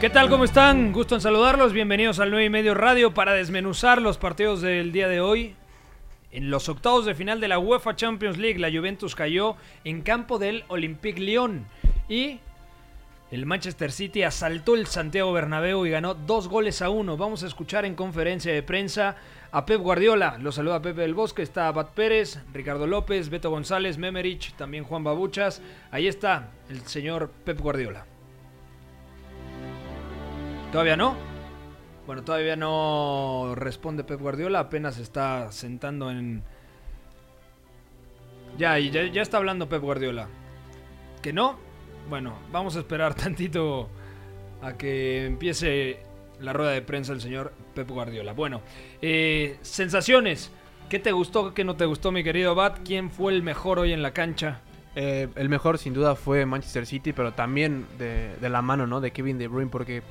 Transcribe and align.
¿Qué 0.00 0.10
tal? 0.10 0.30
¿Cómo 0.30 0.44
están? 0.44 0.92
Gusto 0.92 1.16
en 1.16 1.20
saludarlos. 1.20 1.72
Bienvenidos 1.72 2.20
al 2.20 2.30
9 2.30 2.44
y 2.44 2.50
medio 2.50 2.72
radio 2.72 3.14
para 3.14 3.32
desmenuzar 3.32 4.00
los 4.00 4.16
partidos 4.16 4.60
del 4.60 4.92
día 4.92 5.08
de 5.08 5.20
hoy. 5.20 5.56
En 6.30 6.50
los 6.50 6.68
octavos 6.68 7.04
de 7.04 7.16
final 7.16 7.40
de 7.40 7.48
la 7.48 7.58
UEFA 7.58 7.96
Champions 7.96 8.38
League, 8.38 8.60
la 8.60 8.70
Juventus 8.70 9.16
cayó 9.16 9.56
en 9.82 10.02
campo 10.02 10.38
del 10.38 10.62
Olympique 10.68 11.20
Lyon 11.20 11.66
y 12.08 12.38
el 13.32 13.44
Manchester 13.44 13.90
City 13.90 14.22
asaltó 14.22 14.76
el 14.76 14.86
Santiago 14.86 15.32
Bernabéu 15.32 15.84
y 15.84 15.90
ganó 15.90 16.14
dos 16.14 16.46
goles 16.46 16.80
a 16.80 16.90
uno. 16.90 17.16
Vamos 17.16 17.42
a 17.42 17.48
escuchar 17.48 17.84
en 17.84 17.96
conferencia 17.96 18.52
de 18.52 18.62
prensa 18.62 19.16
a 19.50 19.66
Pep 19.66 19.80
Guardiola. 19.80 20.38
Lo 20.38 20.52
saluda 20.52 20.80
Pepe 20.80 21.00
del 21.00 21.14
Bosque, 21.14 21.42
está 21.42 21.66
Abad 21.66 21.88
Pérez, 21.88 22.38
Ricardo 22.52 22.86
López, 22.86 23.30
Beto 23.30 23.50
González, 23.50 23.98
Memerich, 23.98 24.54
también 24.54 24.84
Juan 24.84 25.02
Babuchas. 25.02 25.60
Ahí 25.90 26.06
está 26.06 26.50
el 26.70 26.82
señor 26.82 27.32
Pep 27.44 27.58
Guardiola. 27.58 28.06
¿Todavía 30.72 30.96
no? 30.96 31.16
Bueno, 32.06 32.24
todavía 32.24 32.54
no 32.54 33.54
responde 33.54 34.04
Pep 34.04 34.20
Guardiola, 34.20 34.60
apenas 34.60 34.98
está 34.98 35.50
sentando 35.50 36.10
en... 36.10 36.42
Ya, 38.58 38.78
ya, 38.78 39.04
ya 39.06 39.22
está 39.22 39.38
hablando 39.38 39.68
Pep 39.68 39.80
Guardiola. 39.80 40.28
¿Que 41.22 41.32
no? 41.32 41.58
Bueno, 42.10 42.38
vamos 42.52 42.76
a 42.76 42.80
esperar 42.80 43.14
tantito 43.14 43.88
a 44.60 44.74
que 44.74 45.24
empiece 45.24 46.00
la 46.40 46.52
rueda 46.52 46.72
de 46.72 46.82
prensa 46.82 47.14
el 47.14 47.22
señor 47.22 47.52
Pep 47.74 47.88
Guardiola. 47.88 48.34
Bueno, 48.34 48.60
eh, 49.00 49.56
sensaciones. 49.62 50.50
¿Qué 50.90 50.98
te 50.98 51.12
gustó, 51.12 51.54
qué 51.54 51.64
no 51.64 51.76
te 51.76 51.86
gustó, 51.86 52.12
mi 52.12 52.22
querido 52.22 52.54
Bat? 52.54 52.80
¿Quién 52.84 53.10
fue 53.10 53.32
el 53.32 53.42
mejor 53.42 53.78
hoy 53.78 53.92
en 53.92 54.02
la 54.02 54.12
cancha? 54.12 54.60
Eh, 54.96 55.28
el 55.34 55.48
mejor 55.48 55.78
sin 55.78 55.94
duda 55.94 56.14
fue 56.14 56.44
Manchester 56.44 56.84
City, 56.84 57.12
pero 57.12 57.32
también 57.32 57.86
de, 57.98 58.36
de 58.36 58.48
la 58.48 58.62
mano 58.62 58.86
¿no? 58.86 59.00
de 59.00 59.12
Kevin 59.12 59.38
De 59.38 59.48
Bruyne, 59.48 59.70
porque 59.70 60.02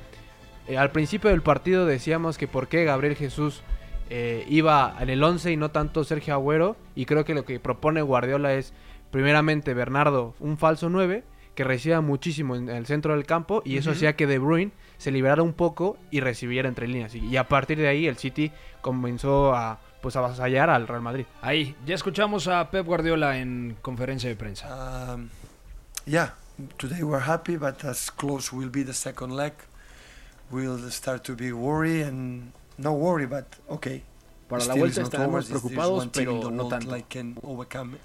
eh, 0.68 0.78
al 0.78 0.90
principio 0.90 1.30
del 1.30 1.42
partido 1.42 1.86
decíamos 1.86 2.38
que 2.38 2.48
por 2.48 2.68
qué 2.68 2.84
Gabriel 2.84 3.16
Jesús 3.16 3.62
eh, 4.10 4.46
iba 4.48 4.96
en 5.00 5.10
el 5.10 5.22
11 5.22 5.52
y 5.52 5.56
no 5.56 5.70
tanto 5.70 6.04
Sergio 6.04 6.34
Agüero, 6.34 6.76
y 6.94 7.06
creo 7.06 7.24
que 7.24 7.34
lo 7.34 7.44
que 7.44 7.60
propone 7.60 8.02
Guardiola 8.02 8.54
es, 8.54 8.72
primeramente, 9.10 9.74
Bernardo, 9.74 10.34
un 10.40 10.56
falso 10.58 10.88
9, 10.88 11.24
que 11.54 11.64
reciba 11.64 12.00
muchísimo 12.00 12.54
en 12.54 12.68
el 12.68 12.86
centro 12.86 13.14
del 13.14 13.26
campo, 13.26 13.62
y 13.64 13.78
eso 13.78 13.90
hacía 13.90 14.14
que 14.14 14.26
De 14.26 14.38
Bruyne 14.38 14.70
se 14.96 15.10
liberara 15.10 15.42
un 15.42 15.52
poco 15.52 15.98
y 16.10 16.20
recibiera 16.20 16.68
entre 16.68 16.86
líneas. 16.86 17.14
Y, 17.14 17.26
y 17.26 17.36
a 17.36 17.48
partir 17.48 17.78
de 17.78 17.88
ahí 17.88 18.06
el 18.06 18.16
City 18.16 18.52
comenzó 18.80 19.54
a 19.54 19.80
pues 20.00 20.16
a 20.16 20.20
avasallar 20.20 20.70
al 20.70 20.86
Real 20.86 21.02
Madrid. 21.02 21.26
Ahí, 21.42 21.76
ya 21.84 21.94
escuchamos 21.94 22.48
a 22.48 22.70
Pep 22.70 22.86
Guardiola 22.86 23.38
en 23.38 23.76
conferencia 23.82 24.28
de 24.28 24.36
prensa. 24.36 25.14
Um, 25.14 25.28
yeah, 26.06 26.34
today 26.76 27.02
we're 27.02 27.24
happy, 27.24 27.56
but 27.56 27.84
as 27.84 28.10
close 28.10 28.54
will 28.54 28.70
be 28.70 28.84
the 28.84 28.94
second 28.94 29.36
leg, 29.36 29.52
we'll 30.50 30.90
start 30.90 31.24
to 31.24 31.34
be 31.34 31.52
worried 31.52 32.02
and 32.02 32.52
no 32.76 32.92
worry, 32.92 33.26
but 33.26 33.46
okay. 33.68 34.02
Para 34.48 34.64
la 34.64 34.74
vuelta 34.74 35.02
estaremos. 35.02 35.46
This- 35.46 35.50
preocupados, 35.50 36.08
pero 36.12 36.50
no 36.50 36.68
tanto. 36.68 36.90
like 36.90 37.08
can 37.08 37.36
overcome. 37.42 37.98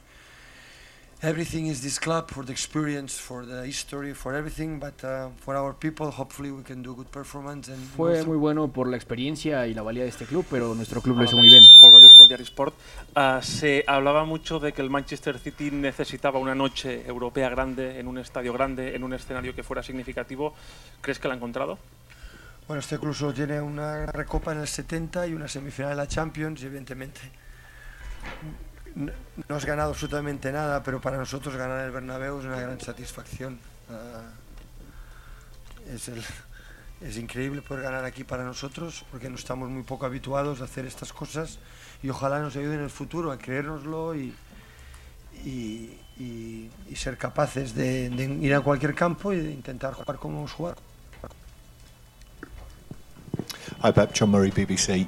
Everything 1.21 1.67
is 1.67 1.81
this 1.81 1.99
club 1.99 2.29
for 2.29 2.43
the 2.45 2.51
experience, 2.51 3.17
for 3.17 3.45
the 3.45 3.65
history, 3.65 4.13
for 4.13 4.35
everything. 4.35 4.77
But 4.77 5.01
uh, 5.05 5.29
for 5.39 5.55
our 5.55 5.73
people, 5.73 6.11
hopefully 6.11 6.51
we 6.51 6.63
can 6.63 6.83
do 6.83 6.93
good 6.93 7.09
performance. 7.09 7.69
And 7.69 7.79
Fue 7.95 8.17
also- 8.17 8.27
muy 8.27 8.35
bueno 8.35 8.67
por 8.67 8.89
la 8.89 8.97
experiencia 8.97 9.65
y 9.65 9.73
la 9.73 9.83
valía 9.83 10.03
de 10.03 10.09
este 10.09 10.25
club, 10.25 10.45
pero 10.51 10.75
nuestro 10.75 11.01
club 11.01 11.19
lo 11.19 11.23
hizo 11.23 11.37
muy 11.37 11.47
bien. 11.47 11.63
Por 11.79 11.91
por 12.17 12.27
Diario 12.27 12.43
Sport. 12.43 12.73
Ah, 13.15 13.39
se 13.41 13.85
hablaba 13.87 14.25
mucho 14.25 14.59
de 14.59 14.73
que 14.73 14.81
el 14.81 14.89
Manchester 14.89 15.39
City 15.39 15.71
necesitaba 15.71 16.39
una 16.39 16.55
noche 16.55 17.07
europea 17.07 17.47
grande, 17.47 18.01
en 18.01 18.07
un 18.07 18.17
estadio 18.17 18.51
grande, 18.51 18.93
en 18.93 19.05
un 19.05 19.13
escenario 19.13 19.55
que 19.55 19.63
fuera 19.63 19.81
significativo. 19.81 20.53
¿Crees 20.99 21.19
que 21.19 21.29
la 21.29 21.35
ha 21.35 21.37
encontrado? 21.37 21.79
Bueno, 22.67 22.79
este 22.79 22.97
club 22.97 23.33
tiene 23.33 23.59
una 23.61 24.05
recopa 24.05 24.53
en 24.53 24.59
el 24.59 24.67
70 24.67 25.27
y 25.27 25.33
una 25.33 25.47
semifinal 25.47 25.91
de 25.91 25.95
la 25.97 26.07
Champions 26.07 26.61
evidentemente 26.63 27.19
no 28.95 29.55
has 29.55 29.65
ganado 29.65 29.89
absolutamente 29.89 30.51
nada, 30.51 30.83
pero 30.83 31.01
para 31.01 31.17
nosotros 31.17 31.55
ganar 31.55 31.83
el 31.83 31.91
Bernabéu 31.91 32.39
es 32.39 32.45
una 32.45 32.59
gran 32.61 32.79
satisfacción. 32.79 33.59
Ah, 33.89 34.21
es, 35.91 36.07
el- 36.09 36.23
es 37.01 37.17
increíble 37.17 37.61
poder 37.63 37.83
ganar 37.83 38.05
aquí 38.05 38.23
para 38.23 38.43
nosotros 38.43 39.03
porque 39.11 39.29
no 39.29 39.35
estamos 39.35 39.69
muy 39.69 39.83
poco 39.83 40.05
habituados 40.05 40.61
a 40.61 40.65
hacer 40.65 40.85
estas 40.85 41.11
cosas 41.11 41.57
y 42.03 42.09
ojalá 42.09 42.39
nos 42.39 42.55
ayude 42.55 42.75
en 42.75 42.81
el 42.83 42.89
futuro 42.91 43.31
a 43.31 43.37
creérnoslo 43.37 44.15
y, 44.15 44.33
y, 45.43 45.99
ser 46.95 47.17
capaces 47.17 47.73
de, 47.73 48.09
de 48.11 48.25
ir 48.25 48.53
a 48.53 48.61
cualquier 48.61 48.93
campo 48.93 49.33
y 49.33 49.37
de 49.37 49.51
intentar 49.51 49.93
jugar 49.93 50.17
como 50.17 50.37
hemos 50.37 50.51
jugado. 50.53 50.77
Hi, 53.83 53.91
Pep. 53.91 54.13
John 54.13 54.31
Murray, 54.31 54.49
BBC. 54.49 55.07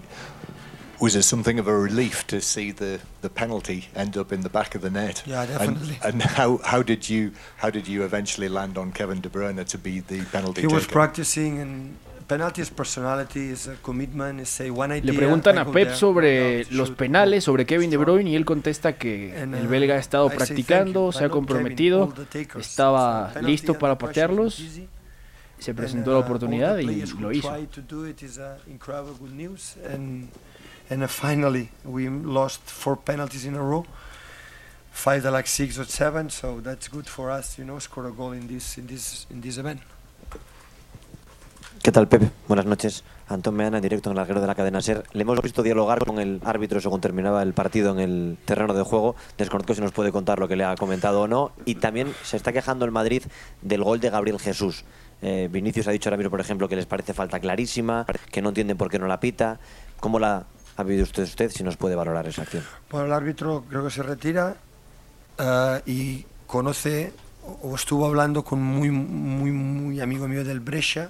Was 0.99 1.15
it 1.15 1.23
something 1.23 1.59
of 1.59 1.67
a 1.69 1.73
relief 1.73 2.27
to 2.27 2.41
see 2.41 2.71
the, 2.71 2.99
the 3.21 3.29
penalty 3.29 3.85
end 3.95 4.17
up 4.17 4.33
in 4.33 4.41
the 4.41 4.49
back 4.49 4.75
of 4.75 4.81
the 4.81 4.89
net? 4.89 5.23
Yeah, 5.25 5.43
And- 5.43 5.79
definitely. 5.79 5.97
And, 6.03 6.21
how, 6.21 6.57
how 6.57 6.83
did 6.83 7.09
you 7.09 7.31
how 7.55 7.69
did 7.69 7.87
you 7.87 8.03
eventually 8.03 8.49
land 8.49 8.77
on 8.77 8.91
Kevin 8.91 9.21
De 9.21 9.29
Bruyne 9.29 9.63
to 9.65 9.77
be 9.77 10.01
the 10.01 10.23
penalty 10.25 10.59
He 10.59 10.67
was 10.67 10.83
taker? 10.83 10.91
practicing 10.91 11.59
and 11.59 11.95
penalty 12.27 12.61
is 12.63 12.69
personality, 12.69 13.49
is 13.49 13.67
a 13.67 13.77
commitment, 13.81 14.41
is 14.41 14.49
say 14.49 14.69
one 14.69 14.91
idea. 14.91 15.13
Le 15.13 15.17
preguntan 15.17 15.57
a 15.57 15.63
Pep 15.71 15.93
sobre 15.93 16.65
los 16.71 16.91
penales, 16.91 17.45
sobre 17.45 17.65
Kevin 17.65 17.89
De 17.89 17.95
Bruyne, 17.95 18.31
y 18.31 18.35
él 18.35 18.43
contesta 18.43 18.97
que 18.97 19.33
And, 19.41 19.55
el 19.55 19.67
uh, 19.67 19.69
belga 19.69 19.95
ha 19.95 19.99
estado 19.99 20.27
say 20.27 20.37
thank 20.37 20.47
practicando, 20.47 21.13
se 21.13 21.23
ha 21.23 21.29
comprometido, 21.29 22.13
estaba 22.59 23.31
listo 23.41 23.79
para 23.79 23.97
patearlos. 23.97 24.61
Se 25.59 25.71
And, 25.71 25.79
presentó 25.79 26.11
la 26.11 26.19
uh, 26.19 26.23
oportunidad 26.23 26.77
all 26.77 26.85
the 26.85 26.93
y 26.93 27.05
lo 27.19 27.31
hizo. 27.31 27.49
try 27.49 27.65
to 27.67 27.81
do 27.81 28.05
it 28.05 28.21
is, 28.21 28.37
uh, 28.37 28.57
incredible 28.67 29.13
good 29.19 29.33
news. 29.33 29.75
And, 29.85 30.29
and 30.89 31.03
uh, 31.03 31.07
finally, 31.07 31.69
we 31.83 32.09
lost 32.09 32.61
four 32.65 32.97
penalties 32.97 33.45
in 33.45 33.55
a 33.55 33.61
row. 33.61 33.85
Five 34.91 35.23
the 35.23 35.31
like 35.31 35.47
six 35.47 35.77
or 35.77 35.85
seven, 35.85 36.29
so 36.29 36.61
that's 36.61 36.87
good 36.87 37.05
for 37.05 37.29
us, 37.29 37.57
you 37.57 37.65
know, 37.65 37.79
score 37.79 38.07
a 38.07 38.11
goal 38.11 38.31
in 38.31 38.47
this 38.47 38.77
in 38.77 38.87
this 38.87 39.27
in 39.29 39.41
this 39.41 39.57
event. 39.57 39.81
¿Qué 41.83 41.91
tal, 41.91 42.07
Pepe? 42.07 42.31
Buenas 42.47 42.65
noches. 42.65 43.03
Antón 43.27 43.55
Meana, 43.55 43.77
en 43.77 43.83
directo 43.83 44.09
en 44.09 44.13
el 44.13 44.17
larguero 44.17 44.41
de 44.41 44.47
la 44.47 44.55
cadena 44.55 44.81
SER. 44.81 45.03
Le 45.13 45.21
hemos 45.21 45.39
visto 45.41 45.61
dialogar 45.61 46.03
con 46.03 46.17
el 46.19 46.41
árbitro 46.43 46.81
según 46.81 47.01
terminaba 47.01 47.43
el 47.43 47.53
partido 47.53 47.91
en 47.91 47.99
el 47.99 48.37
terreno 48.45 48.73
de 48.73 48.81
juego. 48.83 49.15
Desconozco 49.37 49.75
si 49.75 49.81
nos 49.81 49.91
puede 49.91 50.11
contar 50.11 50.39
lo 50.39 50.47
que 50.47 50.55
le 50.55 50.63
ha 50.63 50.75
comentado 50.75 51.21
o 51.21 51.27
no. 51.27 51.51
Y 51.65 51.75
también 51.75 52.11
se 52.23 52.37
está 52.37 52.53
quejando 52.53 52.85
el 52.85 52.91
Madrid 52.91 53.23
del 53.61 53.83
gol 53.83 53.99
de 53.99 54.09
Gabriel 54.09 54.39
Jesús. 54.39 54.83
Eh, 55.21 55.49
Vinicius 55.51 55.87
ha 55.87 55.91
dicho 55.91 56.09
ahora 56.09 56.17
mismo, 56.17 56.31
por 56.31 56.41
ejemplo, 56.41 56.67
que 56.67 56.75
les 56.75 56.85
parece 56.85 57.13
falta 57.13 57.39
clarísima, 57.39 58.05
que 58.31 58.41
no 58.41 58.49
entienden 58.49 58.77
por 58.77 58.89
qué 58.89 58.99
no 58.99 59.07
la 59.07 59.19
pita. 59.19 59.59
¿Cómo 59.99 60.19
la 60.19 60.45
ha 60.77 60.83
vivido 60.83 61.03
usted, 61.03 61.23
usted 61.23 61.49
si 61.51 61.63
nos 61.63 61.77
puede 61.77 61.95
valorar 61.95 62.27
esa 62.27 62.43
acción? 62.43 62.63
Bueno, 62.89 63.07
el 63.07 63.13
árbitro 63.13 63.63
creo 63.69 63.83
que 63.83 63.91
se 63.91 64.03
retira 64.03 64.55
eh, 65.37 65.81
y 65.85 66.25
conoce 66.47 67.13
o 67.61 67.75
estuvo 67.75 68.05
hablando 68.05 68.43
con 68.43 68.61
muy, 68.61 68.89
muy, 68.89 69.51
muy 69.51 70.01
amigo 70.01 70.27
mío 70.27 70.43
del 70.43 70.59
Brescia, 70.59 71.09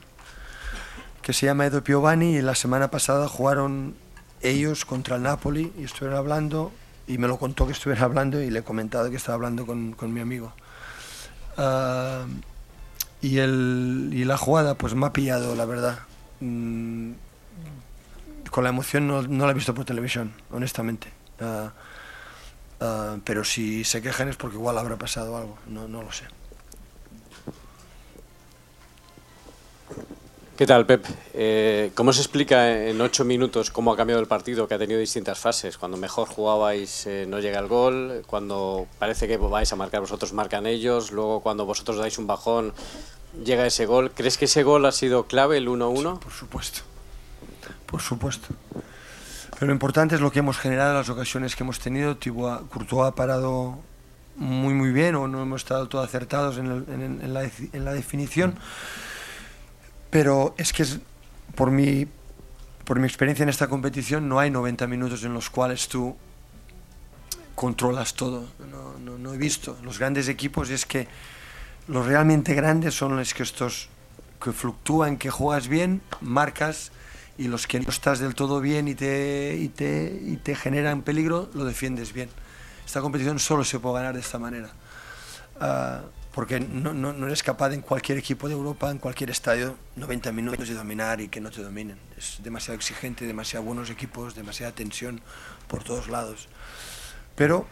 que 1.22 1.34
se 1.34 1.46
llama 1.46 1.66
Edo 1.66 1.84
Piovani, 1.84 2.36
y 2.36 2.42
la 2.42 2.56
semana 2.56 2.92
pasada 2.92 3.28
jugaron 3.28 3.96
ellos 4.42 4.86
contra 4.86 5.16
el 5.16 5.24
Napoli 5.24 5.72
y 5.80 5.86
estuvieron 5.86 6.18
hablando, 6.18 6.72
y 7.08 7.18
me 7.18 7.28
lo 7.28 7.38
contó 7.38 7.66
que 7.66 7.74
estuvieron 7.74 8.04
hablando 8.04 8.42
y 8.42 8.50
le 8.50 8.60
he 8.60 8.64
comentado 8.64 9.10
que 9.10 9.16
estaba 9.16 9.36
hablando 9.36 9.66
con, 9.66 9.94
con 9.94 10.14
mi 10.14 10.20
amigo. 10.20 10.54
Ah, 11.58 12.26
y, 13.26 13.40
el, 13.40 14.12
y 14.14 14.24
la 14.24 14.38
jugada 14.38 14.76
pues 14.76 14.94
me 14.94 15.08
ha 15.08 15.14
pillado, 15.14 15.56
la 15.56 15.66
verdad. 15.66 16.00
Mm, 16.42 17.14
con 18.52 18.64
la 18.64 18.70
emoción 18.70 19.08
no, 19.08 19.24
no 19.24 19.46
la 19.46 19.52
he 19.52 19.56
visto 19.56 19.74
por 19.74 19.84
televisión, 19.84 20.34
honestamente. 20.52 21.08
Ah, 21.40 21.72
ah, 22.82 23.18
pero 23.24 23.44
si 23.44 23.84
se 23.84 24.02
quejan 24.02 24.30
es 24.30 24.36
porque 24.36 24.58
igual 24.58 24.78
habrá 24.78 24.98
pasado 24.98 25.38
algo, 25.38 25.58
no, 25.68 25.88
no 25.88 26.04
lo 26.04 26.12
sé. 26.12 26.26
¿Qué 30.58 30.66
tal, 30.66 30.86
Pep? 30.86 31.06
Eh, 31.34 31.92
¿Cómo 31.96 32.14
se 32.14 32.22
explica 32.22 32.88
en 32.88 33.02
ocho 33.02 33.26
minutos 33.26 33.72
cómo 33.72 33.92
ha 33.92 33.98
cambiado 33.98 34.22
el 34.22 34.28
partido, 34.28 34.70
que 34.70 34.76
ha 34.76 34.78
tenido 34.78 35.02
distintas 35.02 35.38
fases? 35.38 35.78
Cuando 35.78 35.98
mejor 35.98 36.30
jugabais 36.30 37.06
eh, 37.08 37.26
no 37.28 37.40
llega 37.40 37.60
el 37.60 37.68
gol, 37.68 38.24
cuando 38.26 38.88
parece 38.98 39.28
que 39.28 39.36
vais 39.36 39.74
a 39.74 39.76
marcar 39.76 40.00
vosotros 40.00 40.32
marcan 40.32 40.66
ellos, 40.66 41.12
luego 41.12 41.42
cuando 41.42 41.66
vosotros 41.66 41.98
dais 41.98 42.18
un 42.18 42.28
bajón 42.28 42.74
llega 43.44 43.66
ese 43.66 43.86
gol. 43.86 44.12
¿Crees 44.12 44.38
que 44.38 44.46
ese 44.46 44.64
gol 44.64 44.86
ha 44.86 44.92
sido 44.92 45.26
clave, 45.28 45.58
el 45.58 45.68
1-1? 45.68 46.20
por 46.20 46.32
supuesto. 46.32 46.82
Por 47.86 48.02
supuesto. 48.02 48.48
Pero 49.54 49.68
lo 49.68 49.74
importante 49.74 50.16
es 50.16 50.22
lo 50.22 50.32
que 50.32 50.40
hemos 50.40 50.58
generado, 50.58 50.94
las 50.94 51.10
ocasiones 51.10 51.56
que 51.56 51.64
hemos 51.64 51.80
tenido. 51.80 52.18
Courtois 52.70 53.08
ha 53.08 53.16
parado 53.16 53.80
muy 54.36 54.74
muy 54.74 54.92
bien 54.92 55.16
o 55.16 55.28
no 55.30 55.42
hemos 55.42 55.62
estado 55.62 55.88
todo 55.88 56.02
acertados 56.02 56.58
en, 56.58 56.68
la, 57.34 57.44
en 57.44 57.86
la 57.86 57.94
definición. 57.94 58.56
Pero 60.10 60.54
es 60.58 60.74
que 60.74 60.84
es, 60.84 61.00
por, 61.56 61.72
mi, 61.72 62.06
por 62.84 63.00
mi 63.00 63.08
experiencia 63.08 63.44
en 63.44 63.50
esta 63.50 63.68
competición 63.68 64.28
no 64.28 64.40
hay 64.40 64.50
90 64.52 64.88
minutos 64.88 65.24
en 65.24 65.34
los 65.34 65.50
cuales 65.50 65.88
tú 65.88 66.16
controlas 67.56 68.14
todo. 68.16 68.46
No, 68.70 68.98
no- 69.00 69.18
no 69.18 69.34
he 69.34 69.38
visto. 69.38 69.78
Los 69.84 70.00
grandes 70.00 70.28
equipos 70.28 70.70
es 70.70 70.86
que 70.86 71.08
los 71.88 72.06
realmente 72.06 72.54
grandes 72.54 72.96
son 72.96 73.16
los 73.16 73.34
que 73.34 73.44
estos 73.44 73.90
que 74.42 74.52
fluctúan, 74.52 75.18
que 75.18 75.30
juegas 75.30 75.68
bien, 75.68 76.02
marcas 76.22 76.92
y 77.38 77.48
los 77.48 77.68
que 77.68 77.80
no 77.80 77.90
estás 77.90 78.20
del 78.20 78.36
todo 78.36 78.62
bien 78.62 78.88
y 78.88 78.96
te, 78.96 79.58
y 79.60 79.70
te, 79.70 80.20
y 80.24 80.38
te 80.38 80.56
generan 80.56 81.02
peligro, 81.02 81.50
lo 81.54 81.66
defiendes 81.66 82.14
bien. 82.14 82.30
Esta 82.86 83.02
competición 83.02 83.40
solo 83.40 83.64
se 83.64 83.80
puede 83.80 83.96
ganar 83.96 84.14
de 84.14 84.22
esta 84.22 84.40
manera. 84.40 84.70
Ah, 85.60 86.02
porque 86.34 86.60
no, 86.60 86.94
no, 86.94 87.14
no 87.14 87.28
eres 87.28 87.44
capaz 87.44 87.74
en 87.74 87.82
cualquier 87.82 88.18
equipo 88.18 88.50
de 88.50 88.54
Europa, 88.54 88.92
en 88.92 88.98
cualquier 88.98 89.30
estadio, 89.30 89.78
90 89.96 90.34
minutos 90.34 90.68
de 90.68 90.76
dominar 90.76 91.22
y 91.22 91.30
que 91.30 91.40
no 91.40 91.50
te 91.50 91.64
dominen. 91.64 91.98
Es 92.18 92.40
demasiado 92.44 92.76
exigente, 92.76 93.26
demasiado 93.26 93.66
buenos 93.66 93.90
equipos, 93.90 94.36
demasiada 94.36 94.74
tensión 94.74 95.22
por 95.68 95.84
todos 95.84 96.10
lados. 96.10 96.50
Pero 97.36 97.66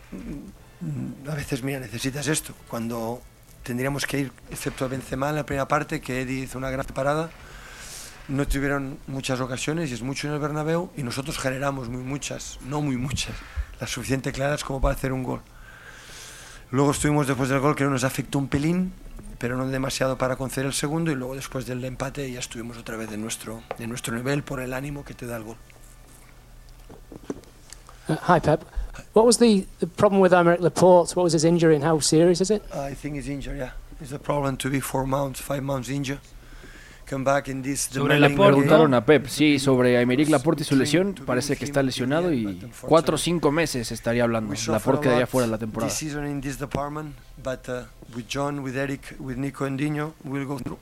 mm, 0.81 1.29
a 1.29 1.35
veces, 1.35 1.61
mira, 1.61 1.79
necesitas 1.81 2.27
esto. 2.27 2.53
Cuando 2.69 3.21
tendríamos 3.63 4.05
que 4.05 4.19
ir, 4.19 4.31
excepto 4.51 4.85
a 4.85 4.87
Benzema 4.87 5.29
en 5.29 5.35
la 5.35 5.45
primera 5.45 5.67
parte, 5.67 6.01
que 6.01 6.21
Eddie 6.21 6.43
hizo 6.43 6.57
una 6.57 6.69
gran 6.69 6.85
parada, 6.85 7.29
no 8.27 8.47
tuvieron 8.47 8.99
muchas 9.07 9.39
ocasiones 9.39 9.89
y 9.91 9.93
es 9.93 10.01
mucho 10.01 10.27
en 10.27 10.33
el 10.33 10.39
Bernabéu 10.39 10.91
y 10.95 11.03
nosotros 11.03 11.37
generamos 11.37 11.89
muy 11.89 12.03
muchas, 12.03 12.59
no 12.65 12.81
muy 12.81 12.97
muchas, 12.97 13.35
las 13.79 13.89
suficiente 13.89 14.31
claras 14.31 14.63
como 14.63 14.79
para 14.79 14.95
hacer 14.95 15.11
un 15.11 15.23
gol. 15.23 15.41
Luego 16.71 16.91
estuvimos 16.91 17.27
después 17.27 17.49
del 17.49 17.59
gol 17.59 17.75
que 17.75 17.83
nos 17.85 18.03
afectó 18.03 18.39
un 18.39 18.47
pelín, 18.47 18.93
pero 19.37 19.57
no 19.57 19.67
demasiado 19.67 20.17
para 20.17 20.35
conceder 20.37 20.67
el 20.67 20.73
segundo 20.73 21.11
y 21.11 21.15
luego 21.15 21.35
después 21.35 21.65
del 21.65 21.83
empate 21.83 22.31
ya 22.31 22.39
estuvimos 22.39 22.77
otra 22.77 22.97
vez 22.97 23.11
en 23.11 23.21
nuestro, 23.21 23.61
en 23.77 23.89
nuestro 23.89 24.15
nivel 24.15 24.43
por 24.43 24.59
el 24.59 24.73
ánimo 24.73 25.03
que 25.03 25.13
te 25.13 25.25
da 25.25 25.37
el 25.37 25.43
gol. 25.43 25.57
Uh, 28.07 28.13
hi, 28.27 28.39
Pep. 28.39 28.61
What 29.13 29.25
was 29.25 29.37
the, 29.37 29.65
the 29.79 29.87
problem 29.87 30.21
with 30.21 30.31
Aymeric 30.33 30.59
Laporte? 30.59 31.15
What 31.15 31.23
was 31.23 31.33
his 31.33 31.43
injury 31.43 31.75
and 31.75 31.83
how 31.83 31.99
serious 31.99 32.41
is 32.41 32.51
it? 32.51 32.63
I 32.73 32.93
think 32.93 33.15
he's 33.15 33.27
injured, 33.27 33.57
yeah. 33.57 33.71
It's 34.01 34.11
a 34.13 34.19
problem 34.19 34.57
to 34.57 34.69
be 34.69 34.79
four 34.81 35.05
months, 35.05 35.39
five 35.41 35.61
months 35.61 35.89
injured. 35.89 36.19
Come 37.05 37.23
back 37.25 37.47
in 37.47 37.61
this 37.61 37.89
Sobre 37.91 38.17
Laporte. 38.19 38.53
Preguntaron 38.53 38.93
a 38.93 39.05
Pep, 39.05 39.27
sí, 39.27 39.59
sobre 39.59 39.97
Aymeric 39.97 40.29
Laporte 40.29 40.63
y 40.63 40.65
su 40.65 40.75
lesión. 40.75 41.13
Parece 41.25 41.57
que 41.57 41.65
está 41.65 41.83
lesionado 41.83 42.33
y 42.33 42.59
cuatro 42.81 43.15
o 43.15 43.17
cinco 43.17 43.51
meses 43.51 43.91
estaría 43.91 44.23
hablando. 44.23 44.53
Laporte 44.67 45.03
quedaría 45.03 45.27
fuera 45.27 45.45
de 45.45 45.51
la 45.51 45.57
temporada. 45.57 45.89
This 45.89 45.99
season 45.99 46.25
in 46.25 46.41
this 46.41 46.57
department, 46.57 47.15
but 47.43 47.67
uh, 47.67 47.83
with 48.15 48.25
John, 48.27 48.63
with 48.63 48.77
Eric, 48.77 49.15
with 49.19 49.37
Nico 49.37 49.65
and 49.65 49.77
Dino, 49.77 50.13
we'll 50.23 50.47
go 50.47 50.57
through. 50.57 50.79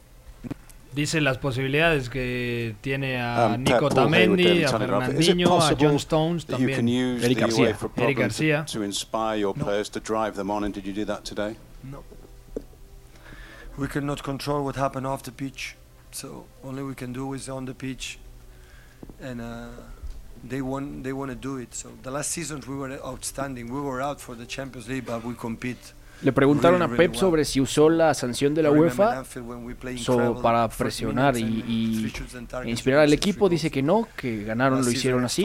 Dice 0.94 1.22
las 1.22 1.38
posibilidades 1.38 2.10
que 2.10 2.76
tiene 2.82 3.22
a 3.22 3.54
Um, 3.56 3.64
Nico 3.64 3.88
Pep, 3.88 3.94
Tamendi, 3.96 4.64
a 4.66 4.70
Telegraph. 4.72 5.10
Is 5.14 5.30
it 5.30 5.38
Fernandinho, 5.38 5.72
a 5.72 5.76
John 5.76 5.98
Stones 6.00 6.46
you 6.50 6.68
can 6.68 6.86
también. 6.86 6.88
use 6.90 7.24
Eric 7.24 7.38
Garcia. 7.40 7.66
Eric 7.68 7.78
problem 7.80 8.08
to, 8.08 8.14
Garcia. 8.22 8.66
to 8.68 8.82
inspire 8.84 9.38
your 9.38 9.54
players 9.54 9.88
to 9.90 10.02
drive 10.02 10.36
them 10.36 10.52
on, 10.52 10.66
and 10.66 10.74
did 10.74 10.86
you 10.86 10.92
do 10.94 11.06
that 11.06 11.24
today? 11.24 11.56
No. 11.84 12.04
We 13.78 13.88
cannot 13.88 14.22
control 14.22 14.66
what 14.66 14.76
happened 14.76 15.08
off 15.08 15.24
the 15.24 15.32
pitch, 15.32 15.78
so 16.12 16.46
only 16.62 16.84
we 16.84 16.94
can 16.94 17.14
do 17.14 17.34
is 17.34 17.48
on 17.48 17.66
the 17.66 17.74
pitch, 17.74 18.20
and 19.22 19.40
uh, 19.40 19.68
they 20.44 20.62
want 20.62 21.06
they 21.06 21.14
want 21.14 21.32
to 21.32 21.36
do 21.38 21.56
it. 21.56 21.74
So 21.74 21.90
the 22.04 22.12
last 22.12 22.32
seasons 22.32 22.68
we 22.68 22.76
were 22.76 22.92
outstanding. 23.06 23.72
We 23.72 23.80
were 23.80 24.02
out 24.02 24.20
for 24.20 24.36
the 24.36 24.46
Champions 24.46 24.90
League, 24.90 25.06
but 25.06 25.24
we 25.24 25.36
compete. 25.36 25.94
Le 26.24 26.32
preguntaron 26.32 26.82
a 26.84 26.88
Pep 26.98 27.16
sobre 27.16 27.46
si 27.46 27.60
usó 27.60 27.90
la 27.90 28.14
sanción 28.14 28.54
de 28.54 28.62
la 28.62 28.70
UEFA 28.72 29.24
so- 29.98 30.40
para 30.42 30.68
presionar 30.68 31.36
y, 31.38 31.42
y 31.68 32.14
inspirar 32.70 33.00
al 33.00 33.12
equipo. 33.14 33.50
Dice 33.50 33.72
que 33.72 33.82
no, 33.82 34.08
que 34.16 34.44
ganaron, 34.44 34.80
lo 34.86 34.92
hicieron 34.92 35.24
así. 35.26 35.42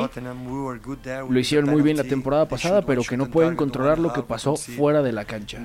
Lo 1.30 1.38
hicieron 1.38 1.70
muy 1.70 1.80
bien 1.82 1.96
la 1.96 2.04
temporada 2.04 2.46
pasada, 2.46 2.82
pero 2.82 3.02
que 3.02 3.16
no 3.16 3.30
pueden 3.30 3.56
controlar 3.56 3.98
lo 3.98 4.12
que 4.12 4.22
pasó 4.22 4.56
fuera 4.56 5.02
de 5.02 5.12
la 5.12 5.24
cancha. 5.24 5.58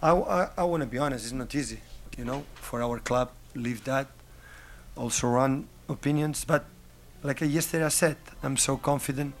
I, 0.00 0.12
I, 0.12 0.48
I 0.56 0.62
want 0.62 0.82
to 0.82 0.88
be 0.88 0.98
honest. 0.98 1.24
It's 1.24 1.32
not 1.34 1.54
easy, 1.54 1.80
you 2.16 2.24
know, 2.24 2.44
for 2.60 2.80
our 2.82 3.00
club 3.00 3.30
live 3.54 3.82
that, 3.84 4.06
also 4.96 5.26
run 5.28 5.66
opinions. 5.88 6.44
But 6.46 6.62
like 7.22 7.40
yesterday 7.46 7.84
I 7.84 7.90
said, 7.90 8.16
I'm 8.42 8.56
so 8.56 8.76
confident. 8.76 9.34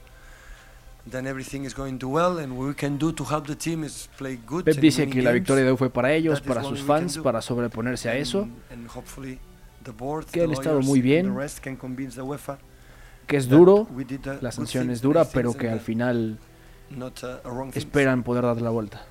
Then 1.06 1.26
everything 1.26 1.64
is 1.64 1.74
going 1.74 1.98
to 2.00 2.08
well, 2.08 2.38
and 2.38 2.58
what 2.58 2.68
we 2.68 2.74
can 2.74 2.98
do 2.98 3.12
to 3.12 3.24
help 3.24 3.46
the 3.46 3.54
team 3.54 3.82
is 3.82 4.08
play 4.18 4.38
good. 4.46 4.64
Pep 4.64 4.76
dice 4.76 5.08
que 5.08 5.22
la 5.22 5.32
victoria 5.32 5.64
de 5.64 5.70
hoy 5.70 5.76
fue 5.78 5.88
para 5.88 6.12
ellos, 6.12 6.40
That 6.42 6.48
para 6.48 6.62
sus 6.62 6.82
fans, 6.82 7.18
para 7.18 7.40
sobreponerse 7.40 8.10
a 8.10 8.16
eso. 8.16 8.42
And, 8.42 8.52
and 8.70 8.90
hopefully 8.90 9.38
the 9.84 9.92
board, 9.92 10.26
Que 10.26 10.42
han 10.42 10.52
estado 10.52 10.82
muy 10.82 11.00
bien. 11.00 11.26
the 11.26 11.40
rest 11.40 11.60
can 11.60 11.76
convince 11.76 12.16
the 12.16 12.22
UEFA 12.22 12.58
Que 13.26 13.38
es 13.38 13.48
that 13.48 13.56
duro, 13.56 13.86
la 14.40 14.50
good 14.50 14.52
sanción 14.52 14.90
es 14.90 15.00
dura, 15.00 15.24
pero 15.24 15.54
que 15.54 15.70
al 15.70 15.80
final 15.80 16.38
esperan 17.74 18.22
poder 18.22 18.44
darle 18.44 18.62
la 18.62 18.70
vuelta. 18.70 19.02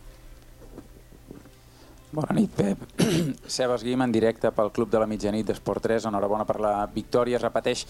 Bona 2.12 2.34
nit, 2.34 2.52
Pep. 2.52 2.80
Sebas 3.48 3.84
Guim 3.84 4.02
en 4.02 4.12
directe 4.12 4.52
pel 4.56 4.72
Club 4.72 4.90
de 4.90 5.00
la 5.02 5.08
Mitjanit 5.10 5.50
d'Esport 5.50 5.84
3. 5.84 6.08
Enhorabona 6.10 6.46
per 6.48 6.60
la 6.64 6.86
victòria. 6.88 7.36
Es 7.38 7.44
repeteix 7.44 7.84